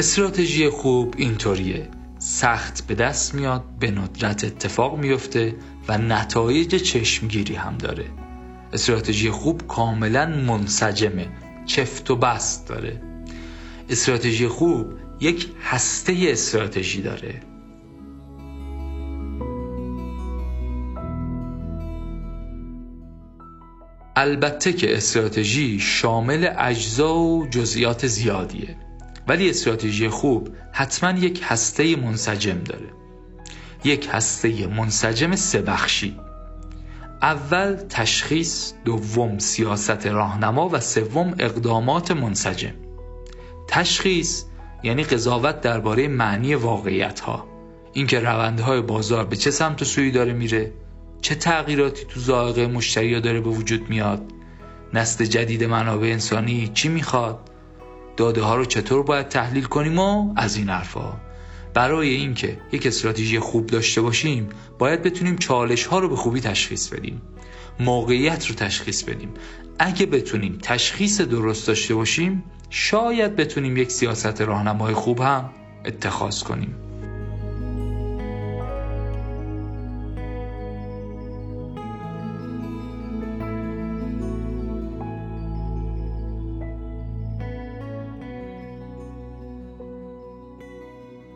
استراتژی 0.00 0.68
خوب 0.68 1.14
اینطوریه. 1.16 1.88
سخت 2.18 2.86
به 2.86 2.94
دست 2.94 3.34
میاد 3.34 3.64
به 3.80 3.90
ندرت 3.90 4.44
اتفاق 4.44 4.98
میفته 4.98 5.54
و 5.88 5.98
نتایج 5.98 6.74
چشمگیری 6.74 7.54
هم 7.54 7.78
داره. 7.78 8.04
استراتژی 8.72 9.30
خوب 9.30 9.66
کاملا 9.66 10.26
منسجمه 10.26 11.28
چفت 11.66 12.10
و 12.10 12.16
بست 12.16 12.68
داره. 12.68 13.02
استراتژی 13.88 14.48
خوب 14.48 14.86
یک 15.20 15.48
هسته 15.62 16.16
استراتژی 16.20 17.02
داره. 17.02 17.42
البته 24.16 24.72
که 24.72 24.96
استراتژی 24.96 25.80
شامل 25.80 26.48
اجزا 26.58 27.18
و 27.18 27.46
جزئیات 27.50 28.06
زیادیه. 28.06 28.89
ولی 29.28 29.50
استراتژی 29.50 30.08
خوب 30.08 30.48
حتما 30.72 31.18
یک 31.18 31.40
هسته 31.44 31.96
منسجم 31.96 32.58
داره. 32.58 32.88
یک 33.84 34.08
هسته 34.12 34.66
منسجم 34.66 35.36
سه 35.36 35.62
بخشی. 35.62 36.16
اول 37.22 37.76
تشخیص 37.88 38.72
دوم 38.84 39.38
سیاست 39.38 40.06
راهنما 40.06 40.68
و 40.68 40.80
سوم 40.80 41.34
اقدامات 41.38 42.10
منسجم. 42.10 42.74
تشخیص 43.68 44.44
یعنی 44.82 45.04
قضاوت 45.04 45.60
درباره 45.60 46.08
معنی 46.08 46.54
واقعیت 46.54 47.20
ها 47.20 47.46
اینکه 47.92 48.20
روندهای 48.20 48.80
بازار 48.80 49.24
به 49.24 49.36
چه 49.36 49.50
سمت 49.50 49.82
و 49.82 49.84
سوی 49.84 50.10
داره 50.10 50.32
میره 50.32 50.72
چه 51.22 51.34
تغییراتی 51.34 52.04
تو 52.04 52.20
ذائقه 52.20 52.66
مشتری 52.66 53.20
داره 53.20 53.40
به 53.40 53.50
وجود 53.50 53.90
میاد 53.90 54.22
نسل 54.94 55.24
جدید 55.24 55.64
منابع 55.64 56.06
انسانی 56.06 56.70
چی 56.74 56.88
می‌خواد 56.88 57.49
داده 58.16 58.42
ها 58.42 58.56
رو 58.56 58.64
چطور 58.64 59.02
باید 59.02 59.28
تحلیل 59.28 59.64
کنیم 59.64 59.98
و 59.98 60.32
از 60.36 60.56
این 60.56 60.68
حرفا. 60.68 61.12
برای 61.74 62.08
اینکه 62.08 62.58
یک 62.72 62.86
استراتژی 62.86 63.38
خوب 63.38 63.66
داشته 63.66 64.00
باشیم 64.00 64.48
باید 64.78 65.02
بتونیم 65.02 65.36
چالش 65.36 65.86
ها 65.86 65.98
رو 65.98 66.08
به 66.08 66.16
خوبی 66.16 66.40
تشخیص 66.40 66.88
بدیم. 66.88 67.22
موقعیت 67.80 68.46
رو 68.46 68.54
تشخیص 68.54 69.02
بدیم. 69.02 69.34
اگه 69.78 70.06
بتونیم 70.06 70.58
تشخیص 70.62 71.20
درست 71.20 71.66
داشته 71.66 71.94
باشیم 71.94 72.44
شاید 72.70 73.36
بتونیم 73.36 73.76
یک 73.76 73.90
سیاست 73.90 74.40
راهنمای 74.40 74.94
خوب 74.94 75.20
هم 75.20 75.50
اتخاذ 75.84 76.42
کنیم. 76.42 76.89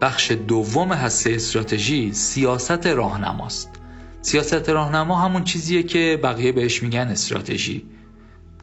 بخش 0.04 0.32
دوم 0.32 0.92
هسته 0.92 1.32
استراتژی 1.32 2.12
سیاست 2.12 2.86
راهنماست. 2.86 3.70
سیاست 4.22 4.68
راهنما 4.68 5.20
همون 5.20 5.44
چیزیه 5.44 5.82
که 5.82 6.20
بقیه 6.22 6.52
بهش 6.52 6.82
میگن 6.82 7.08
استراتژی. 7.08 7.86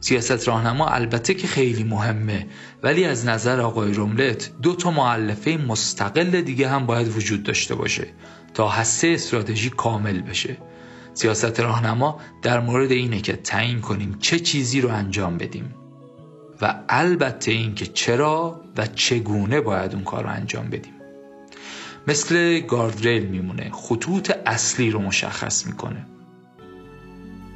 سیاست 0.00 0.48
راهنما 0.48 0.88
البته 0.88 1.34
که 1.34 1.46
خیلی 1.46 1.84
مهمه 1.84 2.46
ولی 2.82 3.04
از 3.04 3.26
نظر 3.26 3.60
آقای 3.60 3.92
روملت 3.92 4.50
دو 4.62 4.74
تا 4.74 4.90
معلفه 4.90 5.50
مستقل 5.68 6.40
دیگه 6.40 6.68
هم 6.68 6.86
باید 6.86 7.16
وجود 7.16 7.42
داشته 7.42 7.74
باشه 7.74 8.06
تا 8.54 8.68
هسته 8.68 9.08
استراتژی 9.08 9.70
کامل 9.70 10.20
بشه. 10.20 10.56
سیاست 11.14 11.60
راهنما 11.60 12.20
در 12.42 12.60
مورد 12.60 12.92
اینه 12.92 13.20
که 13.20 13.32
تعیین 13.32 13.80
کنیم 13.80 14.16
چه 14.20 14.38
چیزی 14.38 14.80
رو 14.80 14.88
انجام 14.88 15.38
بدیم 15.38 15.74
و 16.60 16.74
البته 16.88 17.52
اینکه 17.52 17.86
چرا 17.86 18.60
و 18.76 18.86
چگونه 18.86 19.60
باید 19.60 19.94
اون 19.94 20.04
کار 20.04 20.22
رو 20.22 20.30
انجام 20.30 20.70
بدیم. 20.70 21.01
مثل 22.06 22.60
گاردریل 22.60 23.26
میمونه. 23.26 23.70
خطوط 23.72 24.32
اصلی 24.46 24.90
رو 24.90 24.98
مشخص 25.02 25.66
می‌کنه. 25.66 26.06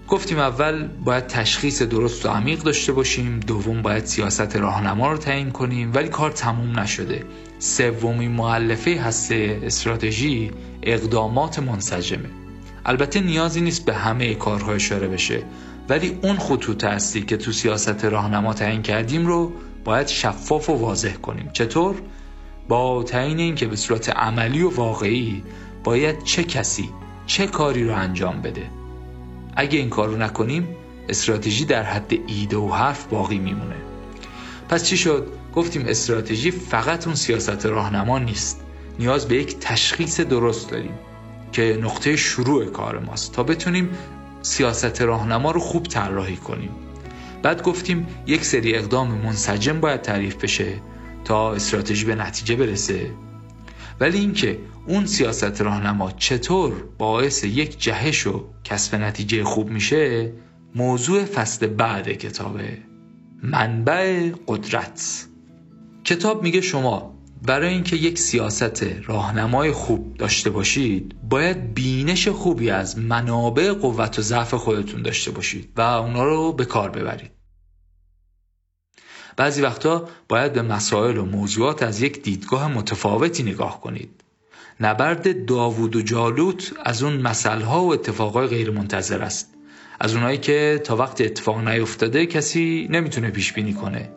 گفتیم 0.09 0.39
اول 0.39 0.87
باید 0.87 1.27
تشخیص 1.27 1.83
درست 1.83 2.27
و 2.27 2.29
عمیق 2.29 2.63
داشته 2.63 2.93
باشیم. 2.93 3.41
دوم 3.41 3.83
باید 3.83 4.05
سیاست 4.05 4.57
راهنما 4.57 5.13
رو 5.13 5.19
تعیین 5.19 5.51
کنیم. 5.51 5.93
ولی 5.95 6.09
کار 6.09 6.31
تموم 6.31 6.81
نشده. 6.81 7.25
سومین 7.59 8.31
معلفه 8.31 9.01
هسته 9.01 9.61
استراتژی 9.63 10.51
اقدامات 10.83 11.59
منسجمه. 11.59 12.29
البته 12.87 13.21
نیازی 13.21 13.61
نیست 13.61 13.85
به 13.85 13.95
همه 13.95 14.35
کارها 14.35 14.73
اشاره 14.73 15.09
بشه. 15.09 15.43
ولی 15.89 16.19
اون 16.23 16.37
خطوط 16.37 16.85
اصلی 16.85 17.23
که 17.23 17.37
تو 17.37 17.53
سیاست 17.53 18.05
راهنما 18.05 18.55
تعیین 18.55 18.83
کردیم 18.83 19.27
رو 19.27 19.53
باید 19.85 20.07
شفاف 20.07 20.71
و 20.71 20.73
واضح 20.73 21.13
کنیم. 21.13 21.51
چطور؟ 21.53 21.95
با 22.69 23.03
تعیین 23.03 23.39
اینکه 23.39 23.67
به 23.67 23.77
صورت 23.77 24.09
عملی 24.09 24.63
و 24.63 24.71
واقعی 24.71 25.43
باید 25.85 26.23
چه 26.23 26.45
کسی 26.45 26.91
چه 27.27 27.47
کاری 27.47 27.85
رو 27.85 27.95
انجام 27.95 28.43
بده. 28.43 28.71
اگه 29.57 29.79
این 29.79 29.91
کار 29.91 30.09
رو 30.09 30.17
نکنیم 30.17 30.69
استراتژی 31.09 31.65
در 31.65 31.83
حد 31.83 32.13
ایده 32.27 32.57
و 32.57 32.73
حرف 32.73 33.07
باقی 33.07 33.39
میمونه. 33.39 33.77
پس 34.69 34.85
چی 34.85 34.97
شد؟ 34.97 35.27
گفتیم 35.55 35.85
استراتژی 35.87 36.51
فقط 36.51 37.07
اون 37.07 37.17
سیاست 37.17 37.67
راهنما 37.67 38.19
نیست. 38.19 38.61
نیاز 38.99 39.29
به 39.29 39.37
یک 39.37 39.59
تشخیص 39.59 40.21
درست 40.21 40.71
داریم 40.71 40.99
که 41.53 41.79
نقطه 41.83 42.17
شروع 42.17 42.65
کار 42.65 42.99
ماست 42.99 43.33
تا 43.33 43.43
بتونیم 43.43 43.91
سیاست 44.43 45.03
راهنما 45.03 45.51
رو 45.51 45.61
خوب 45.61 45.83
طراحی 45.87 46.37
کنیم. 46.37 46.71
بعد 47.43 47.63
گفتیم 47.63 48.07
یک 48.27 48.45
سری 48.45 48.75
اقدام 48.75 49.09
منسجم 49.09 49.81
باید 49.81 50.03
تعریف 50.03 50.37
بشه. 50.37 50.73
تا 51.27 51.53
استراتژی 51.53 52.05
به 52.05 52.15
نتیجه 52.15 52.57
برسه. 52.57 53.11
ولی 54.01 54.19
اینکه 54.19 54.59
اون 54.87 55.07
سیاست 55.07 55.61
راهنما 55.61 56.11
چطور 56.11 56.73
باعث 56.99 57.45
یک 57.45 57.81
جهش 57.81 58.27
و 58.27 58.45
کسب 58.65 58.95
نتیجه 58.95 59.45
خوب 59.45 59.71
میشه 59.71 60.33
موضوع 60.75 61.25
فصل 61.25 61.67
بعد 61.67 62.09
کتابه. 62.09 62.79
منبع 63.43 64.31
قدرت. 64.49 65.27
کتاب 66.05 66.43
میگه 66.43 66.61
شما 66.61 67.15
برای 67.43 67.69
اینکه 67.69 67.97
یک 67.97 68.19
سیاست 68.19 68.87
راهنمای 69.07 69.73
خوب 69.73 70.17
داشته 70.17 70.51
باشید 70.51 71.15
باید 71.29 71.75
بینش 71.75 72.29
خوبی 72.29 72.71
از 72.71 72.99
منابع 72.99 73.73
قوت 73.73 74.19
و 74.19 74.23
ضعف 74.23 74.55
خودتون 74.55 75.03
داشته 75.03 75.31
باشید 75.31 75.73
و 75.77 75.81
اونا 75.81 76.25
رو 76.25 76.53
به 76.53 76.65
کار 76.65 76.91
ببرید. 76.91 77.36
بعضی 79.37 79.63
وقتا 79.63 80.09
باید 80.29 80.53
به 80.53 80.63
مسائل 80.63 81.17
و 81.17 81.25
موضوعات 81.25 81.83
از 81.83 82.03
یک 82.03 82.23
دیدگاه 82.23 82.69
متفاوتی 82.69 83.43
نگاه 83.43 83.81
کنید. 83.81 84.11
نبرد 84.81 85.47
داوود 85.47 85.97
و 85.97 86.03
جالوت 86.03 86.73
از 86.85 87.03
اون 87.03 87.17
مسئله 87.17 87.67
و 87.67 87.91
اتفاقای 87.93 88.47
غیر 88.47 88.71
منتظر 88.71 89.23
است. 89.23 89.55
از 90.01 90.15
اونایی 90.15 90.39
که 90.39 90.81
تا 90.85 90.97
وقت 90.97 91.21
اتفاق 91.21 91.69
نیفتاده 91.69 92.27
کسی 92.27 92.89
نمی‌تونه 92.91 93.31
پیش 93.31 93.53
بینی 93.53 93.75
کنه. 93.75 94.09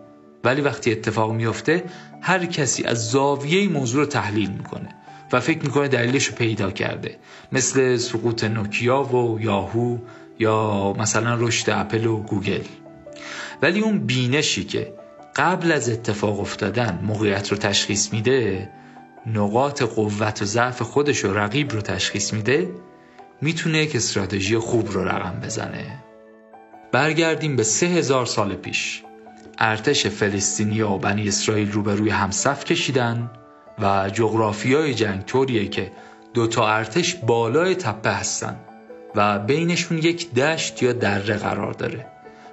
ولی 0.43 0.62
وقتی 0.62 0.91
اتفاق 0.91 1.32
میفته 1.32 1.84
هر 2.21 2.45
کسی 2.45 2.84
از 2.84 3.12
زاویه 3.12 3.69
موضوع 3.69 3.99
رو 3.99 4.05
تحلیل 4.05 4.49
می‌کنه 4.51 4.95
و 5.34 5.39
فکر 5.39 5.63
می‌کنه 5.63 5.88
دلیلش 5.88 6.25
رو 6.25 6.36
پیدا 6.36 6.71
کرده. 6.71 7.17
مثل 7.51 7.97
سقوط 7.97 8.43
نوکیا 8.43 9.03
و 9.03 9.39
یاهو 9.41 9.97
یا 10.39 10.93
مثلا 10.99 11.36
رشد 11.36 11.69
اپل 11.69 12.05
و 12.05 12.17
گوگل. 12.17 12.63
ولی 13.62 13.79
اون 13.79 13.99
بینشی 13.99 14.63
که 14.63 14.93
قبل 15.39 15.71
از 15.71 15.89
اتفاق 15.89 16.39
افتادن 16.39 16.99
موقعیت 17.04 17.52
رو 17.52 17.58
تشخیص 17.58 18.13
میده 18.13 18.69
نقاط 19.25 19.84
قوت 19.84 20.41
و 20.41 20.45
ضعف 20.45 20.82
خودش 20.82 21.25
و 21.25 21.34
رقیب 21.34 21.71
رو 21.71 21.82
تشخیص 21.82 22.34
میده 22.34 22.69
می‌تونه 23.41 23.78
یک 23.78 23.95
استراتژی 23.95 24.58
خوب 24.58 24.91
رو 24.91 25.04
رقم 25.04 25.39
بزنه. 25.43 26.04
برگردیم 26.91 27.56
به 27.56 27.63
سه 27.63 27.86
هزار 27.86 28.25
سال 28.25 28.56
پیش. 28.56 29.04
ارتش 29.58 30.08
فلسطینی 30.08 30.82
و 30.82 30.97
بنی 30.97 31.28
اسرائیل 31.28 31.71
روبروی 31.71 32.10
همصف 32.10 32.65
کشیدن 32.65 33.32
و 33.80 34.10
جغرافیای 34.10 34.93
جنگ 34.93 35.21
طوریه 35.25 35.67
که 35.67 35.91
دو 36.34 36.47
تا 36.47 36.67
ارتش 36.67 37.15
بالای 37.15 37.75
تپه 37.75 38.12
هستن 38.12 38.56
و 39.15 39.39
بینشون 39.39 39.97
یک 39.97 40.34
دشت 40.34 40.84
یا 40.84 40.93
دره 40.93 41.38
قرار 41.38 41.73
داره. 41.73 42.06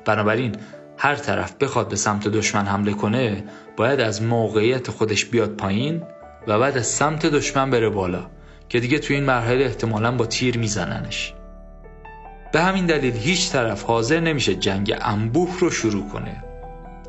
بنابراین 0.04 0.56
هر 0.98 1.14
طرف 1.14 1.54
بخواد 1.54 1.88
به 1.88 1.96
سمت 1.96 2.28
دشمن 2.28 2.66
حمله 2.66 2.92
کنه 2.92 3.44
باید 3.76 4.00
از 4.00 4.22
موقعیت 4.22 4.90
خودش 4.90 5.24
بیاد 5.24 5.56
پایین 5.56 6.02
و 6.46 6.58
بعد 6.58 6.78
از 6.78 6.86
سمت 6.86 7.26
دشمن 7.26 7.70
بره 7.70 7.88
بالا 7.88 8.26
که 8.68 8.80
دیگه 8.80 8.98
تو 8.98 9.14
این 9.14 9.24
مرحله 9.24 9.64
احتمالا 9.64 10.12
با 10.12 10.26
تیر 10.26 10.58
میزننش. 10.58 11.34
به 12.52 12.60
همین 12.60 12.86
دلیل 12.86 13.14
هیچ 13.14 13.52
طرف 13.52 13.82
حاضر 13.82 14.20
نمیشه 14.20 14.54
جنگ 14.54 14.94
انبوه 15.00 15.58
رو 15.58 15.70
شروع 15.70 16.08
کنه. 16.08 16.44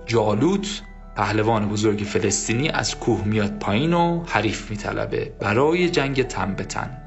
جالوت 0.05 0.81
پهلوان 1.15 1.69
بزرگ 1.69 1.99
فلسطینی 1.99 2.69
از 2.69 2.95
کوه 2.95 3.23
میاد 3.25 3.59
پایین 3.59 3.93
و 3.93 4.23
حریف 4.27 4.69
میطلبه 4.69 5.33
برای 5.39 5.89
جنگ 5.89 6.27
تن 6.27 6.53
به 6.53 6.63
تن. 6.63 6.97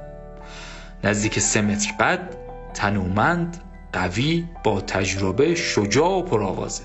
نزدیک 1.04 1.38
سه 1.38 1.60
متر 1.60 1.92
قد 2.00 2.36
تنومند 2.74 3.56
قوی 3.92 4.44
با 4.64 4.80
تجربه 4.80 5.54
شجاع 5.54 6.10
و 6.10 6.22
پرآوازه 6.22 6.82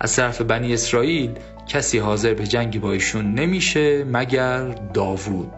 از 0.00 0.16
طرف 0.16 0.40
بنی 0.40 0.74
اسرائیل 0.74 1.38
کسی 1.68 1.98
حاضر 1.98 2.34
به 2.34 2.46
جنگی 2.46 2.78
با 2.78 2.92
ایشون 2.92 3.34
نمیشه 3.34 4.04
مگر 4.04 4.68
داوود. 4.68 5.52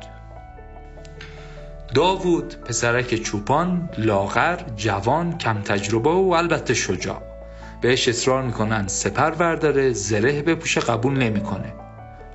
داوود 1.94 2.54
پسرک 2.54 3.14
چوپان 3.14 3.88
لاغر 3.98 4.58
جوان 4.76 5.38
کم 5.38 5.62
تجربه 5.62 6.10
و 6.10 6.32
البته 6.36 6.74
شجاع. 6.74 7.22
بهش 7.80 8.08
اصرار 8.08 8.42
می‌کنن 8.42 8.86
سپر 8.86 9.30
ورداره 9.30 9.92
زره 9.92 10.42
بپوشه 10.42 10.80
قبول 10.80 11.18
نمی‌کنه. 11.18 11.72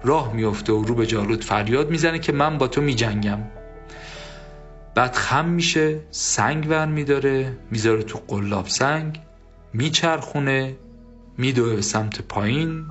راه 0.04 0.34
میفته 0.34 0.74
و 0.74 0.84
رو 0.84 0.96
به 0.96 1.06
جالوت 1.06 1.44
فریاد 1.44 1.90
می‌زنه 1.90 2.20
که 2.20 2.32
من 2.32 2.58
با 2.58 2.68
تو 2.68 2.82
میجنگم. 2.82 3.40
بعد 4.96 5.16
خم 5.16 5.46
میشه 5.46 6.00
سنگ 6.12 6.68
ور 6.70 6.86
میداره 6.86 7.58
می‌ذاره 7.72 8.04
تو 8.04 8.20
قلاب 8.28 8.68
سنگ 8.68 9.20
میچرخونه 9.74 10.76
میدوه 11.38 11.76
به 11.76 11.82
سمت 11.82 12.22
پایین 12.22 12.86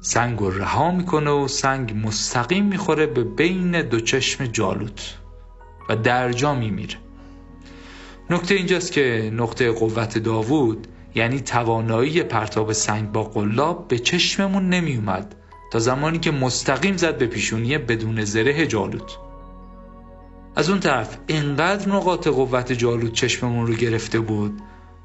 سنگ 0.00 0.42
رها 0.42 0.90
می‌کنه 0.90 1.30
و 1.30 1.48
سنگ 1.48 2.06
مستقیم 2.06 2.64
می‌خوره 2.64 3.06
به 3.06 3.24
بین 3.24 3.82
دو 3.82 4.00
چشم 4.00 4.46
جالوت 4.46 5.14
و 5.88 5.96
درجا 5.96 6.54
میمیره. 6.54 6.96
نکته 8.30 8.54
اینجاست 8.54 8.92
که 8.92 9.30
نقطه 9.34 9.72
قوت 9.72 10.18
داوود 10.18 10.86
یعنی 11.14 11.40
توانایی 11.40 12.22
پرتاب 12.22 12.72
سنگ 12.72 13.12
با 13.12 13.24
قلاب 13.24 13.88
به 13.88 13.98
چشممون 13.98 14.68
نمیومد 14.68 15.34
تا 15.72 15.78
زمانی 15.78 16.18
که 16.18 16.30
مستقیم 16.30 16.96
زد 16.96 17.18
به 17.18 17.26
پیشونی 17.26 17.78
بدون 17.78 18.24
زره 18.24 18.66
جالوت. 18.66 19.18
از 20.58 20.70
اون 20.70 20.80
طرف 20.80 21.18
اینقدر 21.26 21.88
نقاط 21.88 22.28
قوت 22.28 22.72
جالوت 22.72 23.12
چشممون 23.12 23.66
رو 23.66 23.74
گرفته 23.74 24.20
بود. 24.20 24.60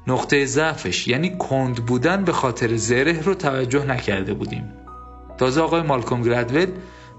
نقطه 0.06 0.46
ضعفش 0.46 1.08
یعنی 1.08 1.36
کند 1.38 1.86
بودن 1.86 2.24
به 2.24 2.32
خاطر 2.32 2.76
زره 2.76 3.22
رو 3.22 3.34
توجه 3.34 3.84
نکرده 3.86 4.34
بودیم. 4.34 4.72
تازه 5.38 5.60
آقای 5.60 5.82
مالکوم 5.82 6.22
گردول 6.22 6.66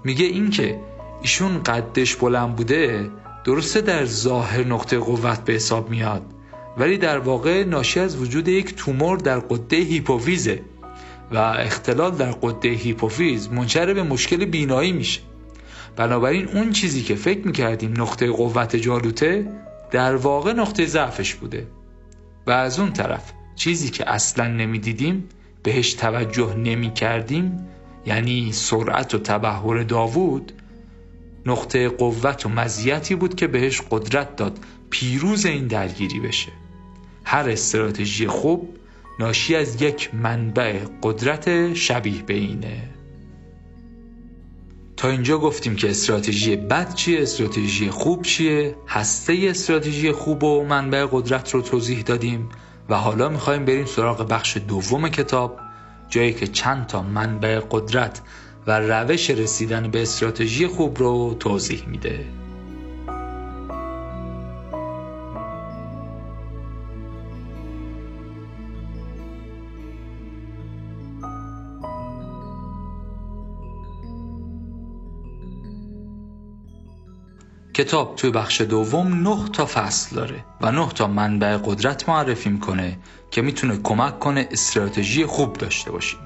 میگه 0.04 0.24
اینکه 0.24 0.80
ایشون 1.22 1.62
قدش 1.62 2.16
بلند 2.16 2.56
بوده 2.56 3.10
درسته 3.44 3.80
در 3.80 4.04
ظاهر 4.04 4.64
نقطه 4.64 4.98
قوت 4.98 5.44
به 5.44 5.52
حساب 5.52 5.90
میاد 5.90 6.22
ولی 6.78 6.98
در 6.98 7.18
واقع 7.18 7.64
ناشی 7.64 8.00
از 8.00 8.16
وجود 8.16 8.48
یک 8.48 8.74
تومور 8.74 9.18
در 9.18 9.38
قده 9.38 9.76
هیپوفیزه 9.76 10.62
و 11.32 11.36
اختلال 11.38 12.10
در 12.10 12.30
قده 12.30 12.68
هیپوفیز 12.68 13.48
منجر 13.48 13.94
به 13.94 14.02
مشکل 14.02 14.44
بینایی 14.44 14.92
میشه. 14.92 15.20
بنابراین 15.96 16.48
اون 16.48 16.72
چیزی 16.72 17.02
که 17.02 17.14
فکر 17.14 17.46
می‌کردیم 17.46 17.94
نقطه 18.02 18.30
قوت 18.30 18.76
جالوته 18.76 19.52
در 19.90 20.16
واقع 20.16 20.52
نقطه 20.52 20.86
ضعفش 20.86 21.34
بوده. 21.34 21.66
و 22.46 22.50
از 22.50 22.80
اون 22.80 22.92
طرف 22.92 23.32
چیزی 23.56 23.90
که 23.90 24.10
اصلا 24.10 24.48
نمی‌دیدیم 24.48 25.28
بهش 25.62 25.94
توجه 25.94 26.54
نمی 26.54 26.92
کردیم 26.92 27.68
یعنی 28.06 28.52
سرعت 28.52 29.14
و 29.14 29.18
تبهر 29.18 29.82
داوود 29.82 30.52
نقطه 31.46 31.88
قوت 31.88 32.46
و 32.46 32.48
مزیتی 32.48 33.14
بود 33.14 33.34
که 33.34 33.46
بهش 33.46 33.82
قدرت 33.90 34.36
داد 34.36 34.58
پیروز 34.90 35.46
این 35.46 35.66
درگیری 35.66 36.20
بشه. 36.20 36.52
هر 37.24 37.50
استراتژی 37.50 38.26
خوب 38.26 38.76
ناشی 39.20 39.56
از 39.56 39.82
یک 39.82 40.14
منبع 40.14 40.78
قدرت 41.02 41.74
شبیه 41.74 42.22
به 42.22 42.34
اینه. 42.34 42.95
تا 44.96 45.08
اینجا 45.08 45.38
گفتیم 45.38 45.76
که 45.76 45.90
استراتژی 45.90 46.56
بد 46.56 46.94
چیه 46.94 47.22
استراتژی 47.22 47.90
خوب 47.90 48.22
چیه؟ 48.22 48.76
هسته 48.88 49.36
استراتژی 49.50 50.12
خوب 50.12 50.44
و 50.44 50.64
منبع 50.64 51.06
قدرت 51.12 51.50
رو 51.50 51.62
توضیح 51.62 52.02
دادیم 52.02 52.48
و 52.88 52.94
حالا 52.94 53.28
می‌خوایم 53.28 53.64
بریم 53.64 53.86
سراغ 53.86 54.28
بخش 54.28 54.56
دوم 54.56 55.08
کتاب 55.08 55.58
جایی 56.08 56.32
که 56.32 56.46
چند 56.46 56.86
تا 56.86 57.02
منبع 57.02 57.60
قدرت 57.70 58.20
و 58.66 58.80
روش 58.80 59.30
رسیدن 59.30 59.90
به 59.90 60.02
استراتژی 60.02 60.66
خوب 60.66 60.98
رو 60.98 61.36
توضیح 61.40 61.82
میده. 61.86 62.24
کتاب 77.76 78.16
توی 78.16 78.30
بخش 78.30 78.60
دوم 78.60 79.28
نه 79.28 79.48
تا 79.52 79.66
فصل 79.66 80.16
داره 80.16 80.44
و 80.60 80.72
نه 80.72 80.88
تا 80.88 81.06
منبع 81.06 81.56
قدرت 81.56 82.08
معرفی 82.08 82.50
می‌کنه 82.50 82.98
که 83.30 83.42
می‌تونه 83.42 83.76
کمک 83.76 84.18
کنه 84.18 84.48
استراتژی 84.50 85.26
خوب 85.26 85.52
داشته 85.52 85.90
باشیم. 85.90 86.20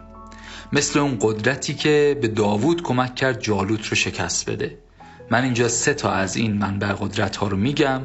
مثل 0.73 0.99
اون 0.99 1.19
قدرتی 1.21 1.75
که 1.75 2.19
به 2.23 2.29
داوود 2.29 2.83
کمک 2.83 3.15
کرد 3.15 3.41
جالوت 3.41 3.87
رو 3.87 3.97
شکست 3.97 4.51
بده. 4.51 4.79
من 5.31 5.45
اینجا 5.45 5.69
سه 5.69 5.95
تا 5.95 6.11
از 6.11 6.37
این 6.37 6.53
منبع 6.53 6.93
قدرت 6.93 7.37
ها 7.37 7.49
رو 7.49 7.57
میگم 7.57 8.03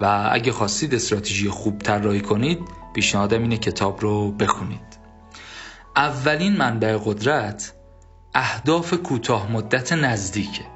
و 0.00 0.30
اگه 0.32 0.52
خواستید 0.52 0.94
استراتژی 0.94 1.48
خوب 1.48 1.78
طراحی 1.78 2.20
کنید 2.20 2.58
پیشنهادم 2.94 3.42
اینه 3.42 3.56
کتاب 3.56 4.00
رو 4.00 4.32
بخونید. 4.32 4.98
اولین 5.96 6.56
منبع 6.56 6.98
قدرت 7.04 7.72
اهداف 8.34 8.94
کوتاه 8.94 9.52
مدت 9.52 9.92
نزدیکه. 9.92 10.75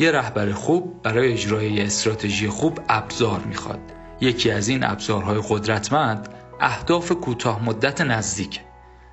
یه 0.00 0.10
رهبر 0.10 0.52
خوب 0.52 1.02
برای 1.02 1.32
اجرای 1.32 1.82
استراتژی 1.82 2.48
خوب 2.48 2.80
ابزار 2.88 3.40
می‌خواد. 3.40 3.80
یکی 4.20 4.50
از 4.50 4.68
این 4.68 4.84
ابزارهای 4.84 5.42
قدرتمند 5.48 6.28
اهداف 6.60 7.12
کوتاه 7.12 7.64
مدت 7.64 8.00
نزدیک 8.00 8.60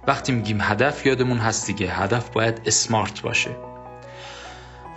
وقتی 0.08 0.32
میگیم 0.32 0.58
هدف 0.62 1.06
یادمون 1.06 1.38
هست 1.38 1.68
دیگه. 1.68 1.92
هدف 1.92 2.30
باید 2.30 2.62
اسمارت 2.66 3.22
باشه. 3.22 3.50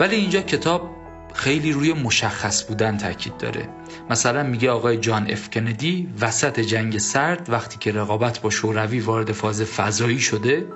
ولی 0.01 0.16
اینجا 0.16 0.40
کتاب 0.40 0.90
خیلی 1.35 1.72
روی 1.72 1.92
مشخص 1.92 2.64
بودن 2.64 2.96
تاکید 2.96 3.37
داره. 3.37 3.68
مثلا 4.11 4.42
میگه 4.42 4.70
آقای 4.70 4.96
جان 4.96 5.31
اف 5.31 5.51
کندی 5.51 6.09
وسط 6.20 6.61
جنگ 6.61 6.98
سرد 6.98 7.51
وقتی 7.51 7.79
که 7.79 7.92
رقابت 7.92 8.40
با 8.40 8.51
شوروی 8.51 9.01
وارد 9.01 9.33
فاز 9.33 9.62
فضایی 9.62 10.20
شده 10.20 10.66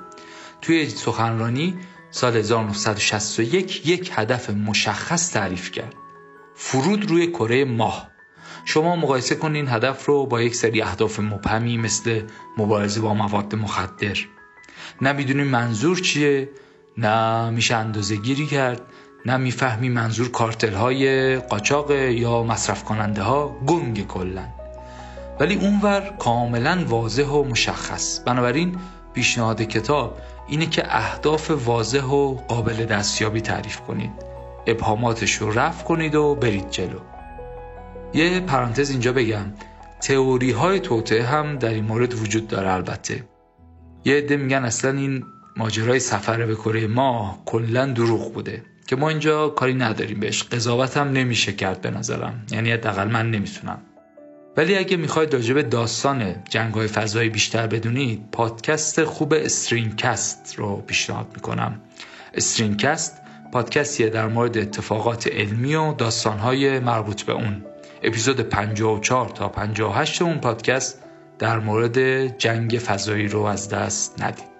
توی 0.62 0.88
سخنرانی 0.88 1.78
سال 2.14 2.36
1961 2.36 3.86
یک 3.86 4.10
هدف 4.14 4.50
مشخص 4.50 5.32
تعریف 5.32 5.70
کرد. 5.70 5.94
فرود 6.54 7.10
روی 7.10 7.26
کره 7.26 7.64
ماه. 7.64 8.08
شما 8.64 8.96
مقایسه 8.96 9.34
کنید 9.34 9.56
این 9.56 9.68
هدف 9.68 10.06
رو 10.06 10.26
با 10.26 10.42
یک 10.42 10.54
سری 10.54 10.82
اهداف 10.82 11.20
مبهمی 11.20 11.76
مثل 11.76 12.22
مبارزه 12.58 13.00
با 13.00 13.14
مواد 13.14 13.54
مخدر. 13.54 14.18
نه 15.02 15.12
می‌دونی 15.12 15.42
منظور 15.42 15.98
چیه 16.00 16.50
نه 16.98 17.50
میشه 17.50 17.76
اندازه 17.76 18.16
گیری 18.16 18.46
کرد 18.46 18.80
نه 19.26 19.36
می‌فهمی 19.36 19.88
منظور 19.88 20.30
کارتل 20.30 20.72
های 20.72 21.36
قاچاق 21.36 21.90
یا 21.90 22.42
مصرف 22.42 22.84
کننده 22.84 23.22
ها 23.22 23.58
گنگ 23.66 24.06
کلن 24.06 24.48
ولی 25.40 25.54
اونور 25.54 26.14
کاملا 26.18 26.84
واضح 26.88 27.26
و 27.26 27.44
مشخص. 27.44 28.20
بنابراین 28.20 28.78
پیشنهاد 29.14 29.62
کتاب 29.62 30.18
اینه 30.48 30.66
که 30.66 30.96
اهداف 30.96 31.50
واضح 31.50 32.04
و 32.04 32.34
قابل 32.34 32.84
دستیابی 32.84 33.40
تعریف 33.40 33.80
کنید. 33.80 34.10
ابهاماتش 34.66 35.34
رو 35.34 35.50
رفع 35.50 35.84
کنید 35.84 36.14
و 36.14 36.34
برید 36.34 36.70
جلو. 36.70 36.98
یه 38.14 38.40
پرانتز 38.40 38.90
اینجا 38.90 39.12
بگم. 39.12 39.52
تئوری 40.00 40.50
های 40.50 40.80
توطعه 40.80 41.22
هم 41.22 41.58
در 41.58 41.68
این 41.68 41.84
مورد 41.84 42.14
وجود 42.14 42.48
داره 42.48 42.72
البته. 42.72 43.24
یه 44.04 44.16
عده 44.16 44.36
میگن 44.36 44.64
اصلا 44.64 44.90
این 44.90 45.24
ماجرای 45.56 46.00
سفر 46.00 46.46
به 46.46 46.54
کره 46.54 46.86
ما 46.86 47.42
کلا 47.46 47.86
دروغ 47.86 48.34
بوده. 48.34 48.62
که 48.86 48.96
ما 48.96 49.08
اینجا 49.08 49.48
کاری 49.48 49.74
نداریم. 49.74 50.20
بهش 50.20 50.42
قضاوت 50.42 50.96
هم 50.96 51.08
نمیشه 51.08 51.52
کرد 51.52 51.80
به 51.80 51.90
نظرم. 51.90 52.46
یعنی 52.50 52.72
حداقل 52.72 53.08
من 53.08 53.30
نمی‌تونم. 53.30 53.80
ولی 54.56 54.76
اگه 54.76 54.96
می‌خواید 54.96 55.54
به 55.54 55.62
داستان 55.62 56.34
جنگ 56.48 56.74
های 56.74 56.86
فضایی 56.86 57.28
بیشتر 57.28 57.66
بدونید 57.66 58.28
پادکست 58.32 59.04
خوب 59.04 59.32
استرینکست 59.32 60.54
رو 60.56 60.76
پیشنهاد 60.76 61.26
می‌کنم. 61.34 61.80
استرینکست 62.34 63.22
پادکستیه 63.52 64.08
در 64.08 64.28
مورد 64.28 64.58
اتفاقات 64.58 65.26
علمی 65.26 65.74
و 65.74 65.92
داستانهای 65.92 66.78
مربوط 66.78 67.22
به 67.22 67.32
اون. 67.32 67.64
اپیزود 68.02 68.40
54 68.40 69.28
تا 69.28 69.48
58 69.48 70.22
اون 70.22 70.38
پادکست 70.38 71.02
در 71.38 71.58
مورد 71.58 72.26
جنگ 72.38 72.70
فضایی 72.70 73.28
رو 73.28 73.42
از 73.42 73.68
دست 73.68 74.22
ندید. 74.22 74.51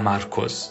تمرکز. 0.00 0.68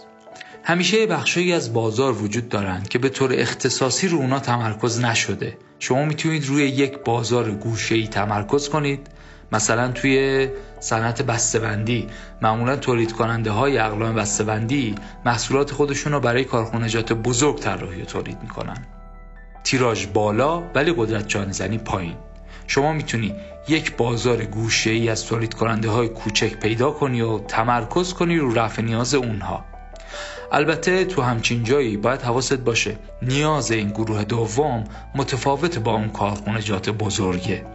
همیشه 0.64 1.06
بخشی 1.06 1.54
از 1.54 1.74
بازار 1.74 2.24
وجود 2.24 2.50
دارند 2.50 2.90
که 2.90 3.00
به 3.00 3.10
طور 3.10 3.34
اختصاصی 3.34 4.08
رو 4.08 4.18
اونا 4.18 4.40
تمرکز 4.40 5.00
نشده. 5.00 5.58
شما 5.80 6.06
می‌تونید 6.06 6.46
روی 6.46 6.64
یک 6.64 6.98
بازار 6.98 7.52
گوشه 7.52 7.96
ای 7.96 8.08
تمرکز 8.08 8.70
کنید. 8.70 9.08
مثلا 9.52 9.92
توی 9.92 10.48
صنعت 10.80 11.22
بسته‌بندی. 11.22 12.08
معمولا 12.42 12.76
تولید 12.76 13.12
کننده 13.12 13.52
های 13.52 13.78
اقلام 13.78 14.16
بسته‌بندی 14.16 14.96
محصولات 15.26 15.72
خودشون 15.72 16.14
رو 16.14 16.20
برای 16.20 16.44
کارخونجات 16.44 17.14
بزرگ 17.14 17.60
طراحی 17.60 18.02
و 18.02 18.06
تولید 18.06 18.38
می‌کنن. 18.42 18.86
تیراژ 19.64 20.06
بالا 20.06 20.64
ولی 20.76 20.94
قدرت 20.98 21.28
جانزنی 21.28 21.78
پایین. 21.78 22.16
شما 22.70 22.94
می‌تونی 22.94 23.36
یک 23.68 23.98
بازار 23.98 24.46
گوشه 24.46 24.90
ای 24.90 25.10
از 25.10 25.26
تولید 25.26 25.54
کننده 25.54 25.90
های 25.90 26.08
کوچک 26.08 26.60
پیدا 26.60 26.92
کنی 26.92 27.22
و 27.22 27.40
تمرکز 27.40 28.14
کنی 28.14 28.38
رو 28.38 28.54
رفع 28.54 28.82
نیاز 28.82 29.14
اونها. 29.14 29.66
البته 30.52 31.06
تو 31.06 31.22
همچین 31.22 31.64
جایی 31.64 31.98
باید 31.98 32.22
حواست 32.22 32.58
باشه 32.58 32.98
نیاز 33.22 33.72
این 33.72 33.90
گروه 33.90 34.24
دوم 34.24 34.84
متفاوت 35.16 35.80
با 35.80 35.94
اون 35.94 36.10
کارخونجات 36.10 36.90
بزرگه. 36.90 37.66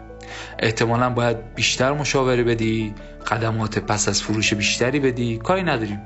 احتمالا 0.58 1.10
باید 1.10 1.54
بیشتر 1.54 1.92
مشاوره 1.92 2.42
بدی 2.42 2.94
خدمات 3.24 3.78
پس 3.78 4.08
از 4.08 4.22
فروش 4.22 4.54
بیشتری 4.54 5.00
بدی 5.00 5.38
کاری 5.38 5.62
نداریم. 5.62 6.00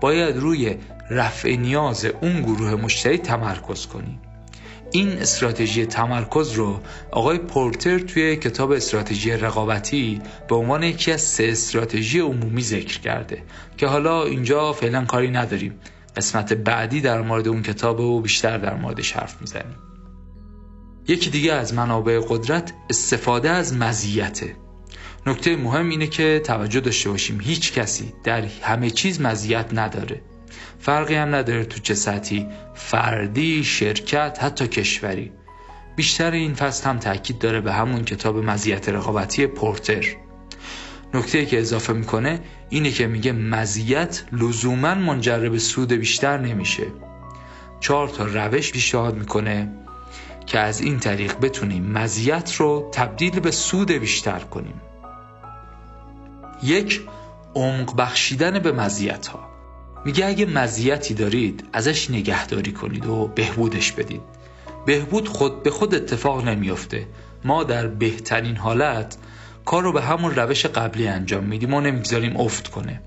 باید 0.00 0.36
روی 0.36 0.76
رفع 1.10 1.56
نیاز 1.56 2.04
اون 2.04 2.42
گروه 2.42 2.74
مشتری 2.74 3.18
تمرکز 3.18 3.86
کنی. 3.86 4.20
این 4.92 5.18
استراتژی 5.18 5.86
تمرکز 5.86 6.52
رو 6.52 6.80
آقای 7.10 7.38
پورتر 7.38 7.98
توی 7.98 8.36
کتاب 8.36 8.70
استراتژی 8.70 9.30
رقابتی 9.30 10.22
به 10.48 10.54
عنوان 10.54 10.82
یکی 10.82 11.12
از 11.12 11.20
سه 11.20 11.48
استراتژی 11.48 12.20
عمومی 12.20 12.62
ذکر 12.62 13.00
کرده 13.00 13.42
که 13.76 13.86
حالا 13.86 14.24
اینجا 14.24 14.72
فعلا 14.72 15.04
کاری 15.04 15.30
نداریم. 15.30 15.80
قسمت 16.16 16.52
بعدی 16.52 17.00
در 17.00 17.22
مورد 17.22 17.48
اون 17.48 17.62
کتاب 17.62 18.00
و 18.00 18.20
بیشتر 18.20 18.58
در 18.58 18.74
موردش 18.74 19.12
حرف 19.12 19.40
می‌زنیم. 19.40 19.76
یکی 21.08 21.30
دیگه 21.30 21.52
از 21.52 21.74
منابع 21.74 22.20
قدرت 22.28 22.72
استفاده 22.90 23.50
از 23.50 23.74
مزیته 23.74 24.56
نکته 25.26 25.56
مهم 25.56 25.88
اینه 25.88 26.06
که 26.06 26.42
توجه 26.44 26.80
داشته 26.80 27.10
باشیم 27.10 27.40
هیچ 27.40 27.72
کسی 27.72 28.12
در 28.24 28.44
همه 28.62 28.90
چیز 28.90 29.20
مزیت 29.20 29.66
نداره. 29.72 30.22
فرقی 30.80 31.14
هم 31.14 31.34
نداره 31.34 31.64
تو 31.64 31.80
چه 31.80 31.94
سطحی. 31.94 32.46
فردی، 32.74 33.64
شرکت، 33.64 34.38
حتی 34.42 34.68
کشوری. 34.68 35.32
بیشتر 35.96 36.30
این 36.30 36.54
فصل 36.54 36.88
هم 36.90 36.98
تاکید 36.98 37.38
داره 37.38 37.60
به 37.60 37.72
همون 37.72 38.04
کتاب 38.04 38.38
مزیت 38.38 38.88
رقابتی 38.88 39.46
پورتر. 39.46 40.06
نکته 41.14 41.46
که 41.46 41.60
اضافه 41.60 41.92
می‌کنه 41.92 42.40
اینه 42.68 42.90
که 42.90 43.06
میگه 43.06 43.32
مزیت 43.32 44.24
لزوما 44.32 44.94
منجر 44.94 45.48
به 45.48 45.58
سود 45.58 45.92
بیشتر 45.92 46.38
نمیشه. 46.38 46.86
چهار 47.80 48.08
تا 48.08 48.24
روش 48.24 48.72
پیشنهاد 48.72 49.16
می‌کنه 49.16 49.72
که 50.46 50.58
از 50.58 50.80
این 50.80 51.00
طریق 51.00 51.40
بتونیم 51.40 51.92
مزیت 51.92 52.54
رو 52.54 52.90
تبدیل 52.92 53.40
به 53.40 53.50
سود 53.50 53.92
بیشتر 53.92 54.38
کنیم. 54.38 54.80
یک 56.62 57.00
عمق 57.54 57.96
بخشیدن 57.96 58.58
به 58.58 58.72
مزیت 58.72 59.26
ها 59.26 59.55
میگه 60.06 60.26
اگه 60.26 60.46
مزیتی 60.46 61.14
دارید 61.14 61.64
ازش 61.72 62.10
نگهداری 62.10 62.72
کنید 62.72 63.06
و 63.06 63.32
بهبودش 63.34 63.92
بدید. 63.92 64.20
بهبود 64.86 65.28
خود 65.28 65.62
به 65.62 65.70
خود 65.70 65.94
اتفاق 65.94 66.48
نمیافته. 66.48 67.06
ما 67.44 67.64
در 67.64 67.86
بهترین 67.86 68.56
حالت 68.56 69.16
کار 69.64 69.82
رو 69.82 69.92
به 69.92 70.02
همون 70.02 70.34
روش 70.34 70.66
قبلی 70.66 71.08
انجام 71.08 71.44
میدیم 71.44 71.74
و 71.74 71.80
نمی‌گذاریم 71.80 72.36
افت 72.36 72.68
کنه. 72.68 73.00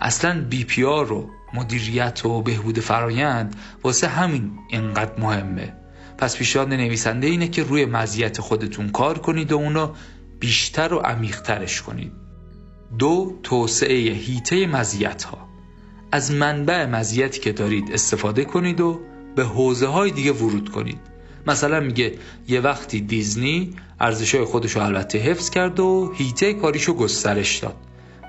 اصلا 0.00 0.44
بی 0.50 0.64
پی 0.64 0.84
آر 0.84 1.06
رو 1.06 1.30
مدیریت 1.54 2.26
و 2.26 2.42
بهبود 2.42 2.80
فرایند 2.80 3.56
واسه 3.82 4.08
همین 4.08 4.50
اینقدر 4.70 5.20
مهمه. 5.20 5.72
پس 6.18 6.36
پیشنهاد 6.36 6.68
نویسنده 6.68 7.26
اینه 7.26 7.48
که 7.48 7.62
روی 7.62 7.84
مزیت 7.84 8.40
خودتون 8.40 8.88
کار 8.88 9.18
کنید 9.18 9.52
و 9.52 9.56
اونو 9.56 9.92
بیشتر 10.40 10.94
و 10.94 10.98
عمیقترش 10.98 11.82
کنید. 11.82 12.12
دو 12.98 13.38
توسعه 13.42 14.12
هیته 14.12 14.66
مزیت 14.66 15.22
ها 15.22 15.53
از 16.14 16.32
منبع 16.32 16.86
مزیتی 16.86 17.40
که 17.40 17.52
دارید 17.52 17.92
استفاده 17.92 18.44
کنید 18.44 18.80
و 18.80 19.00
به 19.36 19.44
حوزه 19.44 19.86
های 19.86 20.10
دیگه 20.10 20.32
ورود 20.32 20.68
کنید. 20.68 21.00
مثلا 21.46 21.80
میگه 21.80 22.14
یه 22.48 22.60
وقتی 22.60 23.00
دیزنی 23.00 23.76
ارزش 24.00 24.34
های 24.34 24.44
خودشو 24.44 24.80
البته 24.80 25.18
حفظ 25.18 25.50
کرد 25.50 25.80
و 25.80 26.12
هیته 26.14 26.54
کاریشو 26.54 26.94
گسترش 26.94 27.58
داد 27.58 27.76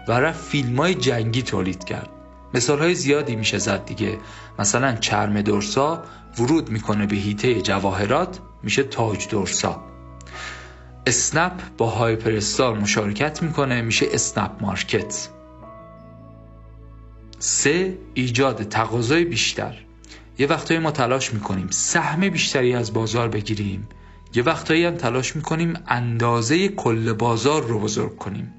و 0.08 0.12
رفت 0.12 0.44
فیلم 0.44 0.78
های 0.78 0.96
جنگی 0.96 1.42
تولید 1.42 1.84
کرد. 1.84 2.10
مثال 2.54 2.80
های 2.80 2.96
زیادی 2.96 3.36
میشه 3.36 3.58
زد 3.58 3.86
دیگه. 3.86 4.18
مثلا 4.60 4.96
چرم 4.96 5.42
دورسا 5.42 6.04
ورود 6.40 6.70
می‌کنه 6.70 7.06
به 7.06 7.16
هیته 7.16 7.62
جواهرات 7.62 8.40
میشه 8.64 8.84
تاج 8.84 9.28
دورسا. 9.28 9.84
اسنپ 11.08 11.62
با 11.78 11.90
هایپر 11.90 12.40
مشارکت 12.60 13.44
می‌کنه 13.44 13.82
میشه 13.82 14.06
اسنپ 14.12 14.52
مارکت. 14.62 15.35
سه 17.40 17.98
ایجاد 18.14 18.64
تقاضای 18.64 19.26
بیشتر. 19.26 19.78
یه 20.38 20.48
وقتایی 20.48 20.80
ما 20.80 20.92
تلاش 20.92 21.34
می‌کنیم 21.34 21.68
سهم 21.70 22.30
بیشتری 22.30 22.76
از 22.76 22.94
بازار 22.94 23.28
بگیریم. 23.28 23.88
یه 24.34 24.44
وقتایی 24.44 24.86
هم 24.86 24.96
تلاش 24.96 25.36
می‌کنیم 25.36 25.74
اندازه 25.88 26.68
کل 26.68 27.14
بازار 27.14 27.64
رو 27.64 27.80
بزرگ 27.80 28.18
کنیم. 28.18 28.54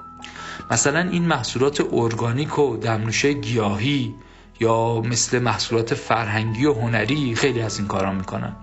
مثلا 0.71 1.01
این 1.01 1.23
محصولات 1.23 1.87
ارگانیک 1.93 2.59
و 2.59 2.77
دمنوشه 2.77 3.33
گیاهی 3.33 4.15
یا 4.61 5.01
مثل 5.01 5.39
محصولات 5.39 5.95
فرهنگی 5.95 6.67
و 6.67 6.73
هنری 6.73 7.35
خیلی 7.35 7.61
از 7.61 7.79
این 7.79 7.89
کارا 7.89 8.13
می‌کنن. 8.13 8.57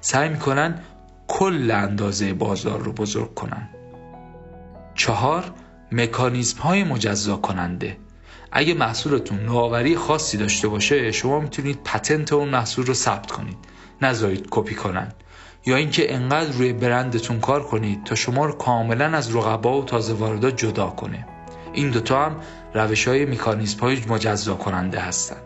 سعی 0.00 0.28
می‌کنن 0.28 0.80
کل 1.28 1.70
اندازه 1.70 2.32
بازار 2.32 2.80
رو 2.80 2.92
بزرگ 2.92 3.34
کنن. 3.34 3.68
چهار 4.94 5.44
مکانیزم 5.92 6.60
های 6.60 6.84
مجزا 6.84 7.36
کننده 7.36 7.96
اگه 8.52 8.74
محصولتون 8.74 9.38
نوآوری 9.38 9.96
خاصی 9.96 10.36
داشته 10.36 10.68
باشه 10.68 11.12
شما 11.12 11.40
می‌تونید 11.40 11.78
پتنت 11.84 12.32
اون 12.32 12.48
محصول 12.48 12.86
رو 12.86 12.94
ثبت 12.94 13.32
کنید. 13.32 13.56
نذارید 14.02 14.46
کپی 14.50 14.74
کنن. 14.74 15.12
یا 15.66 15.76
اینکه 15.76 16.14
انقدر 16.14 16.50
روی 16.50 16.72
برندتون 16.72 17.40
کار 17.40 17.62
کنید 17.62 18.04
تا 18.04 18.14
شما 18.14 18.46
رو 18.46 18.52
کاملا 18.52 19.04
از 19.04 19.36
رقبا 19.36 19.80
و 19.80 19.84
تازه 19.84 20.12
واردات 20.12 20.56
جدا 20.56 20.86
کنه. 20.86 21.26
این 21.72 21.90
دوتا 21.90 22.24
هم 22.24 22.36
روش 22.74 23.08
های 23.08 23.24
میکانیزم 23.24 23.80
های 23.80 24.02
مجزا 24.08 24.54
کننده 24.54 25.00
هستن. 25.00 25.36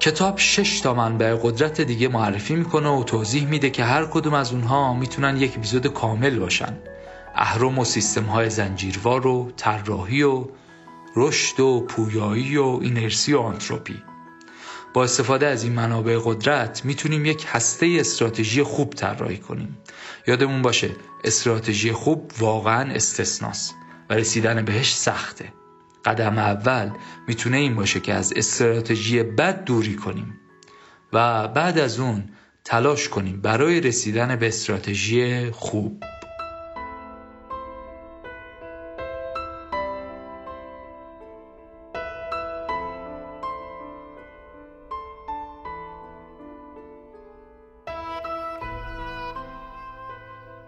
کتاب 0.00 0.38
شش 0.38 0.80
تا 0.80 0.94
منبع 0.94 1.34
قدرت 1.42 1.80
دیگه 1.80 2.08
معرفی 2.08 2.56
می‌کنه 2.56 2.88
و 2.88 3.04
توضیح 3.04 3.46
میده 3.46 3.70
که 3.70 3.84
هر 3.84 4.06
کدوم 4.06 4.34
از 4.34 4.52
اونها 4.52 4.94
می‌تونن 4.94 5.36
یک 5.36 5.56
اپیزود 5.56 5.86
کامل 5.86 6.38
باشن. 6.38 6.78
اهرم 7.36 7.78
و 7.78 7.84
سیستم 7.84 8.24
های 8.24 8.50
زنجیروار 8.50 9.26
و 9.26 9.52
طراحی 9.56 10.22
و 10.22 10.44
رشد 11.16 11.60
و 11.60 11.80
پویایی 11.88 12.56
و 12.56 12.78
اینرسی 12.82 13.32
و 13.32 13.38
آنتروپی. 13.38 14.02
با 14.94 15.04
استفاده 15.04 15.46
از 15.46 15.64
این 15.64 15.72
منابع 15.72 16.18
قدرت 16.24 16.84
می‌تونیم 16.84 17.26
یک 17.26 17.46
هسته 17.48 17.96
استراتژی 18.00 18.62
خوب 18.62 18.90
طراحی 18.90 19.38
کنیم. 19.38 19.78
یادمون 20.26 20.62
باشه 20.62 20.90
استراتژی 21.24 21.92
خوب 21.92 22.32
واقعا 22.38 22.92
استثناست 22.92 23.74
و 24.10 24.14
رسیدن 24.14 24.64
بهش 24.64 24.94
سخته. 24.94 25.52
قدم 26.04 26.38
اول 26.38 26.90
می‌تونه 27.28 27.56
این 27.56 27.74
باشه 27.74 28.00
که 28.00 28.14
از 28.14 28.32
استراتژی 28.36 29.22
بد 29.22 29.64
دوری 29.64 29.94
کنیم 29.96 30.40
و 31.12 31.48
بعد 31.48 31.78
از 31.78 32.00
اون 32.00 32.24
تلاش 32.64 33.08
کنیم 33.08 33.40
برای 33.40 33.80
رسیدن 33.80 34.36
به 34.36 34.48
استراتژی 34.48 35.50
خوب. 35.50 36.04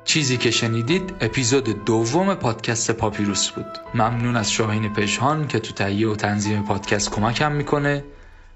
چیزی 0.08 0.36
که 0.36 0.50
شنیدید 0.50 1.14
اپیزود 1.20 1.84
دوم 1.84 2.34
پادکست 2.34 2.90
پاپیروس 2.90 3.50
بود. 3.50 3.66
ممنون 3.94 4.36
از 4.36 4.52
شاهین 4.52 4.92
پژهان 4.92 5.48
که 5.48 5.58
تو 5.58 5.72
تهیه 5.72 6.08
و 6.08 6.16
تنظیم 6.16 6.62
پادکست 6.62 7.10
کمکم 7.10 7.52
می‌کنه. 7.52 8.04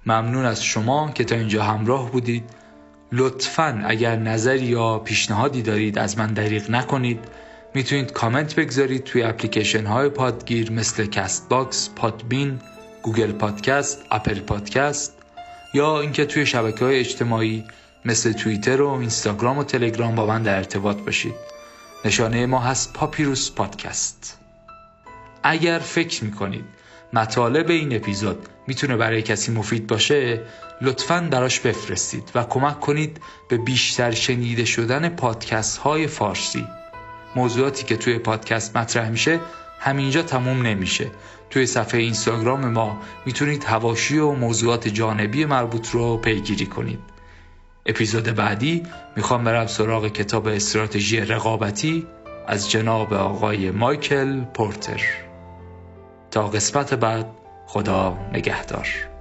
ممنون 0.06 0.44
از 0.44 0.64
شما 0.64 1.10
که 1.10 1.24
تا 1.24 1.34
اینجا 1.34 1.62
همراه 1.62 2.10
بودید. 2.10 2.44
لطفا 3.12 3.82
اگر 3.86 4.16
نظری 4.16 4.64
یا 4.64 4.98
پیشنهادی 4.98 5.62
دارید 5.62 5.98
از 5.98 6.18
من 6.18 6.32
دریغ 6.32 6.70
نکنید. 6.70 7.18
می‌تونید 7.74 8.12
کامنت 8.12 8.54
بگذارید 8.54 9.04
توی 9.04 9.22
اپلیکیشن 9.22 9.86
های 9.86 10.08
پادگیر 10.08 10.72
مثل 10.72 11.06
کست 11.06 11.48
باکس، 11.48 11.90
پادبین، 11.96 12.60
گوگل 13.02 13.32
پادکست، 13.32 14.02
اپل 14.10 14.40
پادکست 14.40 15.18
یا 15.74 16.00
اینکه 16.00 16.24
توی 16.24 16.46
شبکه 16.46 16.84
های 16.84 16.98
اجتماعی 16.98 17.64
مثل 18.04 18.32
توییتر 18.32 18.82
و 18.82 18.88
اینستاگرام 18.88 19.58
و 19.58 19.64
تلگرام 19.64 20.14
با 20.14 20.26
من 20.26 20.42
در 20.42 20.56
ارتباط 20.56 20.96
باشید. 20.96 21.34
نشانی 22.04 22.46
ما 22.46 22.58
هست 22.58 22.92
پاپیروس 22.92 23.50
پادکست. 23.50 24.38
اگر 25.42 25.78
فکر 25.78 26.24
می‌کنید 26.24 26.64
مطالب 27.12 27.70
این 27.70 27.96
اپیزود 27.96 28.48
می‌تونه 28.66 28.96
برای 28.96 29.22
کسی 29.22 29.52
مفید 29.52 29.86
باشه 29.86 30.40
لطفا 30.80 31.28
براش 31.30 31.60
بفرستید 31.60 32.30
و 32.34 32.44
کمک 32.44 32.80
کنید 32.80 33.20
به 33.48 33.56
بیشتر 33.56 34.10
شنیده 34.10 34.64
شدن 34.64 35.08
پادکست 35.08 35.78
های 35.78 36.06
فارسی. 36.06 36.66
موضوعاتی 37.36 37.84
که 37.84 37.96
توی 37.96 38.18
پادکست 38.18 38.76
مطرح 38.76 39.08
میشه 39.08 39.40
همینجا 39.80 40.22
تموم 40.22 40.62
نمیشه. 40.62 41.10
توی 41.50 41.66
صفحه 41.66 42.00
اینستاگرام 42.00 42.68
ما 42.68 43.00
می‌تونید 43.26 43.64
هواشی 43.64 44.18
و 44.18 44.32
موضوعات 44.32 44.88
جانبی 44.88 45.44
مربوط 45.44 45.90
رو 45.90 46.16
پیگیری 46.16 46.66
کنید. 46.66 47.11
اپیزود 47.86 48.24
بعدی 48.24 48.82
می‌خوام 49.16 49.44
برم 49.44 49.66
سراغ 49.66 50.06
کتاب 50.06 50.46
استراتژی 50.46 51.20
رقابتی 51.20 52.06
از 52.46 52.70
جناب 52.70 53.12
آقای 53.12 53.70
مایکل 53.70 54.40
پورتر. 54.40 55.00
تا 56.30 56.46
قسمت 56.48 56.94
بعد 56.94 57.26
خدا 57.66 58.18
نگهدار. 58.32 59.11